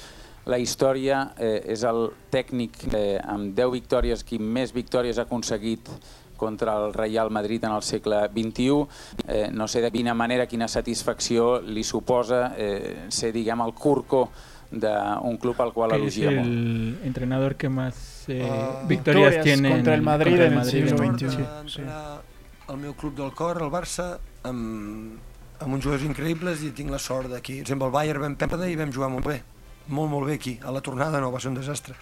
la 0.47 0.59
història. 0.59 1.33
Eh, 1.38 1.73
és 1.75 1.83
el 1.88 2.07
tècnic 2.33 2.88
eh, 2.94 3.19
amb 3.23 3.53
10 3.57 3.73
victòries 3.75 4.23
qui 4.27 4.39
més 4.39 4.73
victòries 4.75 5.19
ha 5.19 5.27
aconseguit 5.27 5.91
contra 6.38 6.75
el 6.77 6.94
Real 6.94 7.31
Madrid 7.33 7.63
en 7.65 7.73
el 7.75 7.83
segle 7.83 8.27
XXI. 8.29 8.85
Eh, 9.27 9.47
no 9.51 9.67
sé 9.67 9.81
de 9.81 9.91
quina 9.91 10.13
manera, 10.13 10.45
quina 10.47 10.67
satisfacció 10.67 11.57
li 11.61 11.83
suposa 11.83 12.53
eh, 12.55 13.07
ser, 13.09 13.33
diguem, 13.35 13.65
el 13.65 13.73
curco 13.73 14.29
d'un 14.67 15.38
club 15.39 15.61
al 15.63 15.71
qual 15.71 15.94
elogia 15.95 16.27
molt. 16.27 16.44
el 16.44 16.99
entrenador 17.07 17.55
que 17.55 17.69
más 17.69 18.25
eh, 18.27 18.41
victorias 18.85 18.88
victorias 18.88 19.44
tiene 19.44 19.69
contra 19.69 19.94
el 19.95 20.01
Madrid 20.01 20.31
contra 20.31 20.45
en 20.47 20.51
el 20.51 20.57
Madrid 20.57 20.88
siglo 20.88 21.03
en 21.03 21.17
XXI. 21.17 21.29
sí, 21.29 21.81
Va 21.81 22.19
sí. 22.19 22.73
el 22.73 22.77
meu 22.77 22.94
club 22.94 23.15
del 23.15 23.31
cor, 23.31 23.61
el 23.63 23.71
Barça, 23.71 24.17
amb, 24.44 25.15
amb 25.59 25.73
uns 25.73 25.85
jugadors 25.85 26.03
increïbles 26.03 26.66
i 26.68 26.73
tinc 26.75 26.92
la 26.92 26.99
sort 26.99 27.31
d'aquí. 27.31 27.61
Per 27.61 27.69
exemple, 27.69 27.87
el 27.87 27.94
Bayern 27.94 28.25
vam 28.25 28.35
perdre 28.35 28.68
i 28.69 28.75
vam 28.75 28.92
jugar 28.92 29.09
molt 29.13 29.25
bé. 29.25 29.39
Molt, 29.87 30.11
molt 30.11 30.27
bé 30.27 30.33
aquí. 30.35 30.59
A 30.63 30.71
la 30.71 30.81
tornada 30.81 31.19
no, 31.21 31.31
va 31.31 31.39
ser 31.39 31.49
un 31.49 31.56
desastre, 31.59 31.95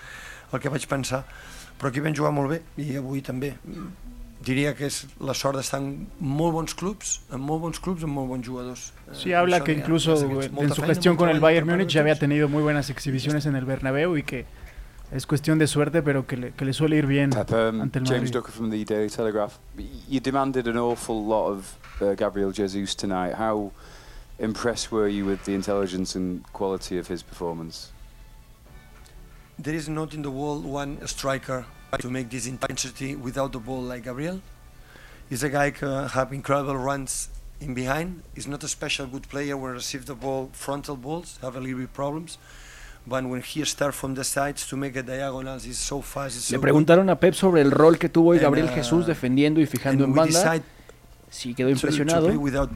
el 0.52 0.60
que 0.60 0.70
vaig 0.70 0.88
pensar. 0.88 1.24
Però 1.80 1.90
aquí 1.92 2.00
vam 2.00 2.16
jugar 2.16 2.32
molt 2.32 2.50
bé 2.54 2.62
i 2.82 2.96
avui 2.98 3.22
també. 3.22 3.54
Diria 4.46 4.76
que 4.78 4.86
és 4.86 5.06
la 5.20 5.34
sort 5.34 5.58
d'estar 5.58 5.80
en 5.82 6.08
molt 6.20 6.54
bons 6.54 6.76
clubs, 6.78 7.22
en 7.34 7.42
molt 7.42 7.62
bons 7.64 7.80
clubs, 7.82 8.04
amb 8.06 8.14
molt 8.14 8.30
bons 8.30 8.46
jugadors. 8.46 8.94
Sí, 9.14 9.32
Eh, 9.32 9.36
habla 9.36 9.64
que 9.64 9.74
incluso 9.74 10.14
en 10.14 10.74
su 10.74 10.82
gestión 10.84 11.16
con 11.16 11.30
el 11.30 11.40
Bayern 11.40 11.68
Múnich 11.68 11.90
ya 11.90 12.02
había 12.02 12.18
tenido 12.20 12.48
muy 12.48 12.62
buenas 12.62 12.90
exhibiciones 12.90 13.46
en 13.46 13.56
el 13.56 13.66
Bernabéu 13.66 14.18
y 14.18 14.24
que 14.24 14.46
es 15.12 15.26
cuestión 15.26 15.58
de 15.58 15.68
suerte, 15.68 16.02
pero 16.04 16.28
que 16.28 16.38
le, 16.38 16.52
que 16.52 16.64
le 16.66 16.74
suele 16.74 16.98
ir 16.98 17.08
bien 17.08 17.32
Um, 17.34 17.82
ante 17.82 18.00
el 18.00 18.06
James 18.06 18.22
Madrid. 18.22 18.34
Ducker 18.34 18.52
from 18.52 18.70
the 18.70 18.84
Daily 18.86 19.10
Telegraph. 19.10 19.58
You 20.10 20.20
demanded 20.20 20.68
an 20.68 20.78
awful 20.78 21.26
lot 21.26 21.50
of 21.52 21.78
uh, 22.02 22.14
Gabriel 22.16 22.52
Jesus 22.52 22.96
tonight. 22.96 23.34
How 23.36 23.72
impressed 24.40 24.92
were 24.92 25.08
you 25.08 25.26
with 25.26 25.44
the 25.46 25.54
intelligence 25.54 26.16
and 26.16 26.44
quality 26.54 26.98
of 26.98 27.08
his 27.08 27.24
performance? 27.24 27.92
There 29.58 29.74
is 29.74 29.88
not 29.88 30.14
in 30.14 30.22
the 30.22 30.32
world 30.32 30.66
one 30.66 31.06
striker 31.08 31.66
to 32.00 32.10
make 32.10 32.30
this 32.30 32.46
intensity 32.46 33.16
without 33.16 33.52
the 33.54 33.60
ball 33.60 33.82
like 33.82 34.04
Gabriel. 34.04 34.42
He's 35.30 35.44
a 35.44 35.50
guy 35.50 35.72
who 35.72 35.86
have 35.88 36.34
incredible 36.34 36.76
runs 36.78 37.30
in 37.62 37.74
behind. 37.74 38.22
He's 38.36 38.48
not 38.48 38.64
a 38.64 38.68
special 38.68 39.08
good 39.08 39.28
player 39.30 39.56
when 39.56 39.72
receive 39.72 40.06
the 40.06 40.14
ball 40.16 40.50
frontal 40.52 40.98
balls, 40.98 41.40
have 41.42 41.56
a 41.56 41.60
little 41.62 41.80
bit 41.80 41.94
problems. 41.94 42.38
But 43.08 43.24
when 43.24 43.42
he 43.42 43.64
start 43.66 43.94
from 43.94 44.16
the 44.16 44.24
sides 44.24 44.68
to 44.68 44.76
make 44.76 44.96
a 44.98 45.04
diagonals, 45.04 45.64
he's 45.64 45.78
so 45.78 46.02
fast. 46.02 46.36
He's 46.36 46.52
Le 46.52 46.58
so 46.58 46.62
preguntaron 46.62 47.10
a 47.10 47.16
Pep 47.16 47.36
sobre 47.36 47.62
el 47.62 47.72
rol 47.72 47.98
que 47.98 48.10
tuvo 48.10 48.32
hoy 48.32 48.38
And, 48.38 48.44
Gabriel 48.46 48.68
uh, 48.68 48.74
Jesús 48.76 49.06
defendiendo 49.06 49.62
y 49.62 49.66
fijando 49.68 50.04
and 50.04 50.12
en 50.12 50.12
we 50.12 50.18
banda. 50.18 50.40
decide 50.40 50.64
Sí, 51.30 51.54
quedó 51.54 51.70
good 51.70 51.80
to- 51.80 51.88
to 51.88 52.74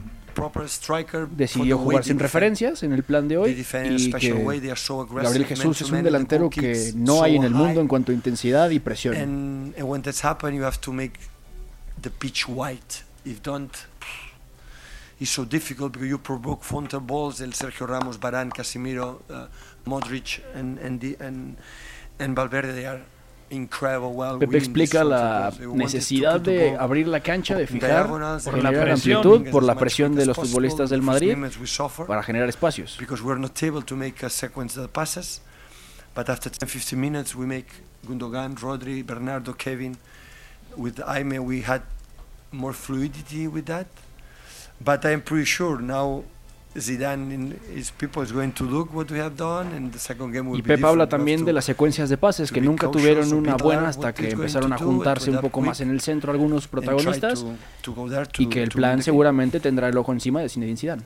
Decidió 1.36 1.78
jugar 1.78 2.04
sin 2.04 2.18
referencias 2.18 2.82
en 2.82 2.92
el 2.92 3.02
plan 3.02 3.28
de 3.28 3.36
hoy 3.36 3.50
y 3.50 4.12
que 4.12 4.32
Gabriel 4.32 5.46
Jesús 5.46 5.80
es 5.82 5.90
un 5.90 6.02
delantero 6.02 6.50
que 6.50 6.92
no 6.94 7.22
hay 7.22 7.36
en 7.36 7.44
el 7.44 7.54
mundo 7.54 7.80
en 7.80 7.88
cuanto 7.88 8.12
a 8.12 8.14
intensidad 8.14 8.70
y 8.70 8.78
presión. 8.78 9.16
And, 9.16 9.74
and 9.76 9.88
when 9.88 10.02
that's 10.02 10.24
happened, 10.24 10.56
you 10.56 10.64
have 10.64 10.80
to 10.80 10.92
make 10.92 11.18
the 12.00 12.10
pitch 12.10 12.48
white. 12.48 13.04
If 13.24 13.42
don't, 13.42 13.70
it's 15.20 15.30
so 15.30 15.44
difficult 15.44 15.92
because 15.92 16.08
you 16.08 16.18
provoke 16.18 16.64
frontal 16.64 17.00
balls. 17.00 17.40
El 17.40 17.52
Sergio 17.52 17.86
Ramos, 17.86 18.18
Barán, 18.18 18.50
Casemiro, 18.50 19.20
uh, 19.28 19.46
Modric, 19.84 20.40
and 20.54 20.78
and, 20.78 21.00
the, 21.00 21.16
and 21.20 21.56
and 22.18 22.34
Valverde, 22.34 22.72
they 22.72 22.86
are 22.86 23.02
Pepe 24.38 24.58
explica 24.58 25.02
la 25.02 25.52
necesidad 25.74 26.40
de 26.40 26.76
abrir 26.76 27.08
la 27.08 27.20
cancha, 27.20 27.56
de 27.56 27.66
fijar, 27.66 28.06
por 28.08 28.20
la 28.62 28.92
amplitud, 28.92 29.50
por 29.50 29.62
la 29.64 29.74
presión 29.74 30.14
de 30.14 30.26
los 30.26 30.36
futbolistas 30.36 30.90
del 30.90 31.02
Madrid 31.02 31.36
para 32.06 32.22
generar 32.22 32.48
espacios. 32.48 32.96
because 32.98 33.22
we're 33.22 33.40
not 33.40 33.60
able 33.62 33.82
to 33.82 33.96
make 33.96 34.24
a 34.24 34.30
sequence 34.30 34.78
of 34.78 34.90
passes. 34.92 35.40
But 36.14 36.28
after 36.28 36.50
10 36.50 36.68
15 36.68 37.00
minutes, 37.00 37.34
we 37.34 37.46
make 37.46 37.66
Gundogan, 38.06 38.56
Rodri, 38.56 39.04
Bernardo, 39.04 39.52
Kevin. 39.52 39.96
With 40.76 41.00
Aime, 41.06 41.44
we 41.44 41.62
had 41.62 41.82
more 42.52 42.72
fluidity 42.72 43.46
with 43.46 43.66
that. 43.66 43.86
But 44.80 45.04
I'm 45.04 45.22
pretty 45.22 45.44
sure 45.44 45.78
now 45.80 46.24
Zidane 46.76 47.34
and 47.34 47.52
his 47.74 47.90
people 47.90 48.22
is 48.22 48.32
going 48.32 48.52
to 48.52 48.64
look 48.64 48.94
what 48.94 49.10
we 49.10 49.18
have 49.18 49.36
done, 49.36 49.74
and 49.74 49.92
the 49.92 49.98
second 49.98 50.32
game 50.32 50.48
will 50.48 50.58
Y 50.58 50.62
be 50.62 50.76
Pep 50.76 50.84
habla 50.84 51.08
también 51.08 51.44
de 51.44 51.52
las 51.52 51.64
secuencias 51.64 52.08
de 52.08 52.16
pases, 52.16 52.52
que 52.52 52.60
nunca 52.60 52.90
tuvieron 52.90 53.32
una 53.32 53.56
buena 53.56 53.88
hasta 53.88 54.14
que 54.14 54.30
empezaron 54.30 54.72
a 54.72 54.78
juntarse 54.78 55.30
un 55.30 55.40
poco 55.40 55.60
más 55.60 55.80
en 55.80 55.90
el 55.90 56.00
centro 56.00 56.30
algunos 56.32 56.68
protagonistas 56.68 57.44
y 58.38 58.46
que 58.46 58.62
el 58.62 58.68
plan 58.68 59.02
seguramente 59.02 59.58
tendrá 59.58 59.88
el 59.88 59.96
ojo 59.96 60.12
encima 60.12 60.40
de 60.40 60.48
Zinedine 60.48 60.76
Zidane. 60.76 61.02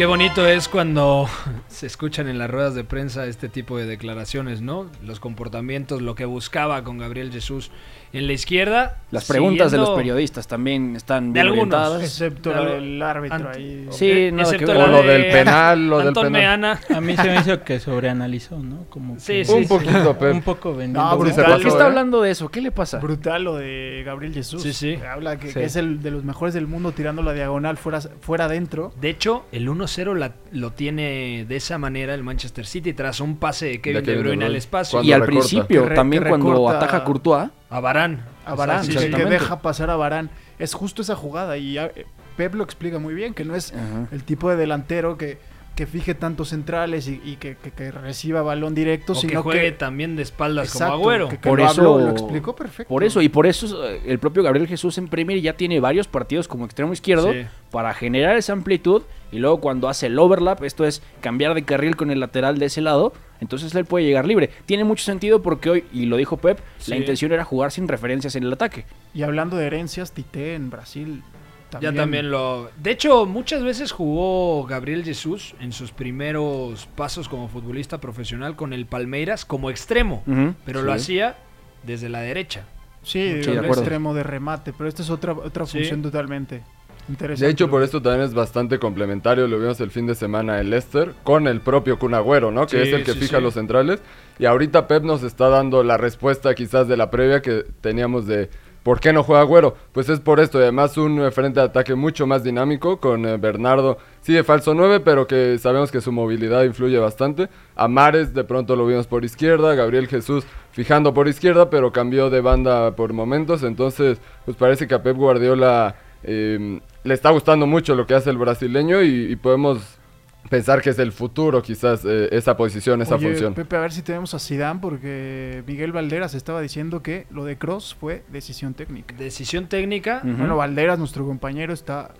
Qué 0.00 0.06
bonito 0.06 0.46
es 0.46 0.66
cuando 0.66 1.28
se 1.68 1.86
escuchan 1.86 2.26
en 2.28 2.38
las 2.38 2.50
ruedas 2.50 2.74
de 2.74 2.84
prensa 2.84 3.26
este 3.26 3.50
tipo 3.50 3.76
de 3.76 3.84
declaraciones, 3.84 4.62
¿no? 4.62 4.86
Los 5.04 5.20
comportamientos, 5.20 6.00
lo 6.00 6.14
que 6.14 6.24
buscaba 6.24 6.82
con 6.84 6.96
Gabriel 6.96 7.30
Jesús 7.30 7.70
en 8.12 8.26
la 8.26 8.32
izquierda. 8.32 8.96
Las 9.10 9.26
preguntas 9.26 9.72
de 9.72 9.78
los 9.78 9.90
periodistas 9.90 10.46
también 10.46 10.94
están 10.96 11.32
De 11.32 11.40
bien 11.42 11.46
algunos. 11.46 11.74
orientadas. 11.74 12.02
Excepto 12.02 12.50
De 12.50 12.54
la 12.56 12.64
del 12.64 13.02
árbitro 13.02 13.38
Ant- 13.38 13.56
ahí. 13.56 13.86
Sí, 13.90 14.10
Eh, 14.10 14.32
nada 14.32 14.50
que 14.50 14.56
excepto 14.56 14.72
ver. 14.72 14.76
la 14.76 14.84
O 14.84 14.88
lo 14.88 15.02
de 15.02 15.08
del 15.18 15.32
penal, 15.32 15.88
lo 15.88 15.98
del 15.98 16.12
penal. 16.14 16.30
Meana. 16.30 16.80
A 16.94 17.00
mí 17.00 17.16
se 17.16 17.24
me 17.24 17.36
hizo 17.40 17.62
que 17.64 17.80
sobreanalizó, 17.80 18.58
¿no? 18.58 18.84
Como 18.88 19.18
Sí, 19.18 19.32
que- 19.32 19.44
sí, 19.44 19.52
un 19.52 19.62
sí. 19.62 19.68
poquito, 19.68 20.16
Pep. 20.18 20.32
un 20.34 20.42
poco. 20.42 20.70
No, 20.70 20.74
humo. 21.12 21.18
brutal. 21.18 21.44
¿Por 21.46 21.60
qué 21.62 21.68
está 21.68 21.86
hablando 21.86 22.22
de 22.22 22.30
eso? 22.30 22.48
¿Qué 22.48 22.60
le 22.60 22.70
pasa? 22.70 22.98
Brutal 22.98 23.42
lo 23.44 23.56
de 23.56 24.02
Gabriel 24.06 24.32
Jesús. 24.32 24.62
Sí, 24.62 24.72
sí. 24.72 24.94
Habla 24.96 25.38
que, 25.38 25.48
Sí. 25.48 25.54
que 25.54 25.64
es 25.64 25.76
el 25.76 26.02
de 26.02 26.10
los 26.12 26.22
mejores 26.24 26.54
del 26.54 26.66
mundo 26.68 26.92
tirando 26.92 27.22
la 27.22 27.32
diagonal 27.32 27.76
fuera, 27.76 28.00
fuera 28.20 28.44
adentro. 28.44 28.92
De 29.00 29.10
hecho, 29.10 29.44
el 29.52 29.68
1-0 29.68 30.14
la- 30.14 30.34
lo 30.52 30.70
tiene 30.72 31.44
de 31.48 31.56
esa 31.56 31.78
manera 31.78 32.14
el 32.14 32.22
Manchester 32.22 32.64
City 32.66 32.92
tras 32.92 33.20
un 33.20 33.36
pase 33.38 33.66
de 33.66 33.80
Kevin 33.80 34.04
De, 34.04 34.16
Bruyne 34.16 34.44
al 34.44 34.56
espacio. 34.56 35.02
Y 35.02 35.12
al 35.12 35.22
principio, 35.24 35.88
también 35.94 36.24
cuando 36.28 36.68
ataja 36.68 37.02
Courtois, 37.04 37.48
A 37.70 37.80
Varane. 37.80 38.18
A 38.44 38.54
Varane, 38.54 38.84
Sí, 38.84 38.92
que- 38.96 39.24
deja 39.24 39.62
pasar 39.62 39.90
a 39.90 39.96
Varane. 39.96 40.28
Es 40.58 40.74
justo 40.74 41.02
esa 41.02 41.14
jugada 41.16 41.56
y 41.56 41.74
ya, 41.74 41.86
eh, 41.86 42.06
Pep 42.36 42.54
lo 42.54 42.64
explica 42.64 42.98
muy 42.98 43.14
bien, 43.14 43.32
que 43.34 43.44
no 43.44 43.54
es 43.54 43.72
Ajá. 43.72 44.08
el 44.12 44.24
tipo 44.24 44.50
de 44.50 44.56
delantero 44.56 45.16
que, 45.16 45.38
que 45.76 45.86
fije 45.86 46.14
tantos 46.14 46.50
centrales 46.50 47.08
y, 47.08 47.22
y 47.24 47.36
que, 47.36 47.56
que- 47.56 47.70
que 47.70 47.90
reciba 47.90 48.42
balón 48.42 48.74
directo, 48.74 49.12
O 49.12 49.14
que 49.20 49.28
sino 49.28 49.42
juegue 49.42 49.62
que 49.62 49.72
también 49.72 50.14
de 50.14 50.22
espaldas 50.22 50.68
Exacto, 50.68 50.92
como 50.94 51.04
Agüero. 51.04 51.28
que- 51.28 51.38
que 51.38 51.48
por 51.48 51.58
lo 51.58 51.64
eso 51.64 51.80
habló, 51.80 51.98
lo 52.06 52.10
explicó 52.10 52.54
perfecto. 52.54 52.88
Por 52.92 53.02
eso 53.02 53.22
y 53.22 53.28
por 53.30 53.46
eso 53.46 53.88
eh, 53.88 54.02
el 54.06 54.18
propio 54.18 54.42
Gabriel 54.42 54.66
Jesús 54.68 54.98
en 54.98 55.08
Premier 55.08 55.40
ya 55.40 55.54
tiene 55.56 55.80
varios 55.80 56.06
partidos 56.06 56.48
como 56.48 56.66
extremo 56.66 56.92
izquierdo 56.92 57.32
Sí. 57.32 57.46
para 57.70 57.94
generar 57.94 58.36
esa 58.36 58.52
amplitud 58.52 59.02
y 59.32 59.38
luego 59.38 59.60
cuando 59.60 59.88
hace 59.88 60.06
el 60.06 60.18
overlap, 60.18 60.62
esto 60.64 60.84
es 60.84 61.02
cambiar 61.22 61.54
de 61.54 61.62
carril 61.64 61.96
con 61.96 62.10
el 62.10 62.20
lateral 62.20 62.58
de 62.58 62.66
ese 62.66 62.80
lado, 62.82 63.12
entonces 63.40 63.74
él 63.74 63.84
puede 63.86 64.04
llegar 64.04 64.26
libre. 64.26 64.50
Tiene 64.66 64.84
mucho 64.84 65.04
sentido 65.04 65.40
porque 65.40 65.70
hoy 65.70 65.84
y 65.92 66.04
lo 66.06 66.16
dijo 66.16 66.36
Pep, 66.36 66.58
Sí. 66.78 66.90
la 66.90 66.96
intención 66.98 67.32
era 67.32 67.44
jugar 67.44 67.70
sin 67.72 67.88
referencias 67.88 68.34
en 68.36 68.42
el 68.42 68.52
ataque. 68.52 68.84
Y 69.14 69.22
hablando 69.22 69.56
de 69.56 69.66
herencias, 69.66 70.12
Tite 70.12 70.54
en 70.56 70.68
Brasil 70.68 71.22
también. 71.70 71.94
Ya 71.94 72.00
también 72.00 72.30
lo. 72.30 72.70
De 72.82 72.90
hecho, 72.90 73.24
muchas 73.26 73.62
veces 73.62 73.92
jugó 73.92 74.64
Gabriel 74.66 75.04
Jesús 75.04 75.54
en 75.60 75.72
sus 75.72 75.92
primeros 75.92 76.86
pasos 76.96 77.28
como 77.28 77.48
futbolista 77.48 77.98
profesional 77.98 78.56
con 78.56 78.72
el 78.72 78.86
Palmeiras 78.86 79.44
como 79.44 79.70
extremo, 79.70 80.22
pero 80.66 80.82
lo 80.82 80.92
hacía 80.92 81.36
desde 81.84 82.08
la 82.08 82.20
derecha. 82.20 82.64
Sí, 83.02 83.20
Sí, 83.42 83.46
de 83.46 83.52
un 83.52 83.58
acuerdo. 83.60 83.80
extremo 83.82 84.12
de 84.14 84.22
remate, 84.22 84.74
pero 84.76 84.86
esta 84.88 85.02
es 85.02 85.08
otra, 85.08 85.32
otra 85.32 85.64
Sí. 85.64 85.78
función 85.78 86.02
totalmente 86.02 86.62
interesante. 87.08 87.46
De 87.46 87.50
hecho, 87.52 87.70
por 87.70 87.82
esto 87.82 88.02
también 88.02 88.22
es 88.26 88.34
bastante 88.34 88.78
complementario. 88.78 89.48
Lo 89.48 89.58
vimos 89.58 89.80
el 89.80 89.90
fin 89.90 90.06
de 90.06 90.14
semana 90.14 90.60
en 90.60 90.68
Leicester 90.68 91.14
con 91.24 91.48
el 91.48 91.62
propio 91.62 91.98
Kun 91.98 92.12
Agüero, 92.12 92.50
¿no? 92.50 92.66
Que 92.66 92.82
Sí, 92.82 92.88
es 92.88 92.94
el 92.94 93.04
que 93.04 93.12
sí, 93.14 93.20
fija 93.20 93.38
sí. 93.38 93.42
los 93.42 93.54
centrales. 93.54 94.00
Y 94.38 94.44
ahorita 94.44 94.86
Pep 94.86 95.02
nos 95.02 95.22
está 95.22 95.48
dando 95.48 95.82
la 95.82 95.96
respuesta 95.96 96.54
quizás 96.54 96.88
de 96.88 96.98
la 96.98 97.10
previa 97.10 97.40
que 97.40 97.64
teníamos 97.80 98.26
de 98.26 98.50
¿por 98.82 99.00
qué 99.00 99.12
no 99.12 99.22
juega 99.22 99.42
Agüero? 99.42 99.76
Pues 99.92 100.08
es 100.08 100.20
por 100.20 100.40
esto. 100.40 100.58
Y 100.58 100.62
además 100.62 100.96
un 100.96 101.20
eh, 101.20 101.30
frente 101.30 101.60
de 101.60 101.66
ataque 101.66 101.94
mucho 101.94 102.26
más 102.26 102.42
dinámico 102.42 102.98
con 102.98 103.26
eh, 103.26 103.36
Bernardo, 103.36 103.98
sí 104.20 104.32
de 104.32 104.44
falso 104.44 104.74
9, 104.74 105.00
pero 105.00 105.26
que 105.26 105.58
sabemos 105.58 105.90
que 105.90 106.00
su 106.00 106.12
movilidad 106.12 106.64
influye 106.64 106.98
bastante. 106.98 107.48
A 107.76 107.88
Mares 107.88 108.34
de 108.34 108.44
pronto 108.44 108.76
lo 108.76 108.86
vimos 108.86 109.06
por 109.06 109.24
izquierda, 109.24 109.74
Gabriel 109.74 110.08
Jesús 110.08 110.44
fijando 110.72 111.12
por 111.14 111.28
izquierda, 111.28 111.70
pero 111.70 111.92
cambió 111.92 112.30
de 112.30 112.40
banda 112.40 112.94
por 112.96 113.12
momentos. 113.12 113.62
Entonces, 113.62 114.18
pues 114.44 114.56
parece 114.56 114.86
que 114.86 114.94
a 114.94 115.02
Pep 115.02 115.16
Guardiola 115.16 115.96
eh, 116.22 116.80
le 117.04 117.14
está 117.14 117.30
gustando 117.30 117.66
mucho 117.66 117.94
lo 117.94 118.06
que 118.06 118.14
hace 118.14 118.30
el 118.30 118.38
brasileño 118.38 119.02
y, 119.02 119.32
y 119.32 119.36
podemos 119.36 119.99
pensar 120.48 120.80
que 120.82 120.90
es 120.90 120.98
el 120.98 121.12
futuro 121.12 121.62
quizás 121.62 122.04
eh, 122.04 122.28
esa 122.32 122.56
posición, 122.56 123.02
esa 123.02 123.16
Oye, 123.16 123.28
función. 123.28 123.54
Pepe, 123.54 123.76
a 123.76 123.80
ver 123.80 123.92
si 123.92 124.02
tenemos 124.02 124.34
a 124.34 124.38
Zidane 124.38 124.80
porque 124.80 125.62
Miguel 125.66 125.92
Valderas 125.92 126.34
estaba 126.34 126.60
diciendo 126.60 127.02
que 127.02 127.26
lo 127.30 127.44
de 127.44 127.58
Cross 127.58 127.96
fue 127.98 128.24
decisión 128.32 128.74
técnica. 128.74 129.14
Decisión 129.16 129.68
técnica. 129.68 130.22
Bueno, 130.24 130.56
Valderas, 130.56 130.98
nuestro 130.98 131.26
compañero, 131.26 131.72
está, 131.72 132.14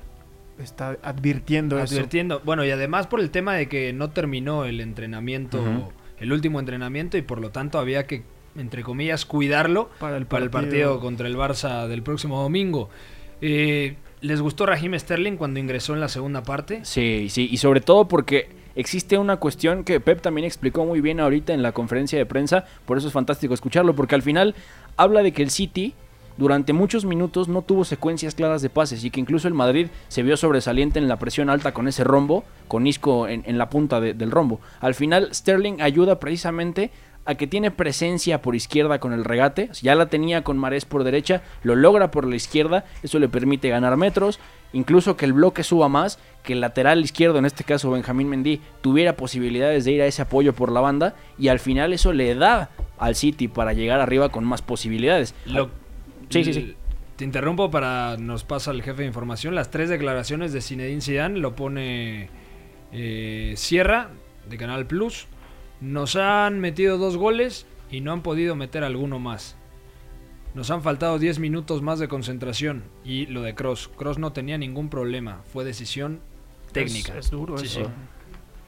está 0.58 0.96
advirtiendo, 1.02 1.78
eso. 1.78 1.94
Advirtiendo. 1.94 2.40
Bueno, 2.44 2.64
y 2.64 2.70
además 2.70 3.06
por 3.06 3.20
el 3.20 3.30
tema 3.30 3.54
de 3.54 3.68
que 3.68 3.92
no 3.92 4.10
terminó 4.10 4.64
el 4.64 4.80
entrenamiento, 4.80 5.90
el 6.18 6.32
último 6.32 6.60
entrenamiento, 6.60 7.16
y 7.16 7.22
por 7.22 7.40
lo 7.40 7.50
tanto 7.50 7.78
había 7.78 8.06
que, 8.06 8.22
entre 8.56 8.82
comillas, 8.82 9.24
cuidarlo 9.24 9.90
Para 9.98 10.16
el 10.18 10.26
para 10.26 10.44
el 10.44 10.50
partido. 10.50 10.70
partido 10.90 11.00
contra 11.00 11.26
el 11.26 11.36
Barça 11.36 11.88
del 11.88 12.02
próximo 12.02 12.42
domingo. 12.42 12.90
Eh, 13.40 13.96
¿Les 14.20 14.40
gustó 14.40 14.66
Raheem 14.66 14.98
Sterling 14.98 15.36
cuando 15.36 15.60
ingresó 15.60 15.94
en 15.94 16.00
la 16.00 16.08
segunda 16.08 16.42
parte? 16.42 16.80
Sí, 16.84 17.28
sí, 17.30 17.48
y 17.50 17.56
sobre 17.56 17.80
todo 17.80 18.06
porque 18.06 18.50
existe 18.74 19.16
una 19.16 19.38
cuestión 19.38 19.82
que 19.82 19.98
Pep 20.00 20.20
también 20.20 20.44
explicó 20.44 20.84
muy 20.84 21.00
bien 21.00 21.20
ahorita 21.20 21.54
en 21.54 21.62
la 21.62 21.72
conferencia 21.72 22.18
de 22.18 22.26
prensa, 22.26 22.66
por 22.84 22.98
eso 22.98 23.06
es 23.08 23.12
fantástico 23.14 23.54
escucharlo, 23.54 23.94
porque 23.96 24.14
al 24.14 24.22
final 24.22 24.54
habla 24.96 25.22
de 25.22 25.32
que 25.32 25.42
el 25.42 25.50
City 25.50 25.94
durante 26.36 26.72
muchos 26.72 27.04
minutos 27.04 27.48
no 27.48 27.62
tuvo 27.62 27.84
secuencias 27.84 28.34
claras 28.34 28.62
de 28.62 28.70
pases 28.70 29.04
y 29.04 29.10
que 29.10 29.20
incluso 29.20 29.48
el 29.48 29.54
Madrid 29.54 29.88
se 30.08 30.22
vio 30.22 30.36
sobresaliente 30.36 30.98
en 30.98 31.08
la 31.08 31.18
presión 31.18 31.50
alta 31.50 31.72
con 31.72 31.88
ese 31.88 32.04
rombo, 32.04 32.44
con 32.68 32.86
Isco 32.86 33.26
en, 33.28 33.58
la 33.58 33.68
punta 33.68 34.00
de- 34.00 34.14
del 34.14 34.30
rombo. 34.30 34.60
Al 34.80 34.94
final 34.94 35.34
Sterling 35.34 35.80
ayuda 35.82 36.18
precisamente 36.20 36.90
a 37.30 37.34
que 37.37 37.46
tiene 37.46 37.70
presencia 37.70 38.42
por 38.42 38.54
izquierda 38.54 38.99
con 38.99 39.12
el 39.12 39.25
regate, 39.25 39.70
ya 39.80 39.94
la 39.94 40.06
tenía 40.06 40.42
con 40.44 40.58
Marés 40.58 40.84
por 40.84 41.04
derecha, 41.04 41.42
lo 41.62 41.75
logra 41.76 42.10
por 42.10 42.26
la 42.26 42.37
izquierda, 42.37 42.84
eso 43.02 43.18
le 43.18 43.28
permite 43.28 43.68
ganar 43.68 43.96
metros, 43.96 44.40
incluso 44.72 45.16
que 45.16 45.25
el 45.25 45.32
bloque 45.32 45.62
suba 45.64 45.88
más, 45.88 46.18
que 46.42 46.52
el 46.52 46.60
lateral 46.60 47.00
izquierdo, 47.02 47.38
en 47.38 47.44
este 47.46 47.64
caso 47.64 47.90
Benjamín 47.90 48.28
Mendy, 48.28 48.60
tuviera 48.80 49.16
posibilidades 49.16 49.84
de 49.84 49.92
ir 49.92 50.02
a 50.02 50.06
ese 50.06 50.22
apoyo 50.22 50.52
por 50.54 50.70
la 50.72 50.80
banda 50.80 51.14
y 51.38 51.49
al 51.49 51.58
final 51.60 51.92
eso 51.92 52.12
le 52.12 52.34
da 52.34 52.70
al 52.99 53.14
City 53.14 53.49
para 53.49 53.72
llegar 53.72 54.00
arriba 54.00 54.28
con 54.30 54.44
más 54.44 54.62
posibilidades. 54.62 55.34
Lo- 55.46 55.70
Sí, 56.28 56.44
sí, 56.44 56.52
sí. 56.54 56.76
Te 57.16 57.25
interrumpo 57.25 57.70
para 57.70 58.16
nos 58.16 58.44
pasa 58.44 58.70
el 58.70 58.82
jefe 58.82 59.02
de 59.02 59.08
información. 59.08 59.54
Las 59.54 59.70
tres 59.70 59.88
declaraciones 59.90 60.52
de 60.52 60.62
Zinedine 60.62 61.00
Zidane 61.02 61.38
lo 61.38 61.54
pone 61.56 62.30
eh, 62.92 63.52
Sierra 63.56 64.10
de 64.49 64.56
Canal 64.56 64.87
Plus. 64.87 65.26
Nos 65.80 66.16
han 66.16 66.60
metido 66.60 66.99
dos 66.99 67.16
goles 67.16 67.66
y 67.90 68.00
no 68.00 68.12
han 68.12 68.22
podido 68.22 68.54
meter 68.54 68.84
alguno 68.84 69.18
más. 69.18 69.56
Nos 70.54 70.70
han 70.70 70.82
faltado 70.82 71.18
10 71.18 71.38
minutos 71.38 71.80
más 71.80 71.99
de 71.99 72.08
concentración 72.08 72.82
y 73.04 73.26
lo 73.26 73.42
de 73.42 73.54
Cross. 73.54 73.88
Cross 73.96 74.18
no 74.18 74.32
tenía 74.32 74.58
ningún 74.58 74.88
problema, 74.88 75.42
fue 75.52 75.64
decisión 75.64 76.20
técnica. 76.72 77.12
Es, 77.16 77.26
es 77.26 77.30
duro 77.30 77.56
Sí, 77.58 77.66
eso. 77.66 77.80
sí. 77.80 77.87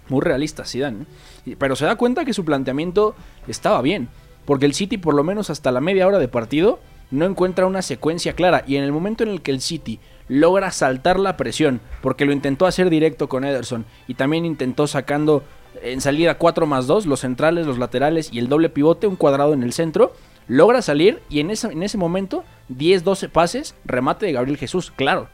Muy 0.09 0.21
realista, 0.21 0.65
Zidane. 0.65 1.07
¿eh? 1.47 1.57
Pero 1.59 1.77
se 1.77 1.85
da 1.85 1.97
cuenta 1.97 2.25
que 2.25 2.33
su 2.35 2.45
planteamiento 2.45 3.15
estaba 3.49 3.83
bien. 3.83 4.09
Porque 4.45 4.67
el 4.67 4.75
City, 4.75 4.99
por 4.99 5.15
lo 5.15 5.23
menos 5.23 5.51
hasta 5.51 5.71
la 5.71 5.81
media 5.81 6.07
hora 6.07 6.19
de 6.19 6.27
partido, 6.29 6.81
no 7.13 7.25
encuentra 7.27 7.67
una 7.67 7.83
secuencia 7.83 8.33
clara. 8.35 8.65
Y 8.67 8.77
en 8.77 8.85
el 8.85 8.91
momento 8.93 9.23
en 9.23 9.31
el 9.31 9.41
que 9.43 9.53
el 9.53 9.61
City 9.61 10.01
logra 10.29 10.71
saltar 10.73 11.21
la 11.21 11.37
presión, 11.37 11.81
porque 12.01 12.25
lo 12.25 12.33
intentó 12.33 12.67
hacer 12.67 12.91
directo 12.91 13.29
con 13.29 13.45
Ederson 13.45 13.85
y 14.09 14.15
también 14.15 14.45
intentó 14.45 14.87
sacando 14.89 15.45
en 15.83 16.01
salida 16.01 16.37
4 16.39 16.67
más 16.67 16.87
2, 16.87 17.07
los 17.07 17.21
centrales, 17.21 17.67
los 17.67 17.79
laterales 17.79 18.29
y 18.33 18.39
el 18.39 18.49
doble 18.49 18.69
pivote, 18.69 19.07
un 19.07 19.17
cuadrado 19.17 19.53
en 19.55 19.63
el 19.63 19.73
centro, 19.73 20.13
logra 20.49 20.83
salir 20.83 21.21
y 21.31 21.41
en 21.41 21.51
ese, 21.51 21.69
en 21.69 21.83
ese 21.83 21.99
momento 21.99 22.45
10-12 22.75 23.29
pases, 23.31 23.75
remate 23.85 24.27
de 24.27 24.33
Gabriel 24.33 24.59
Jesús, 24.59 24.91
claro. 24.95 25.29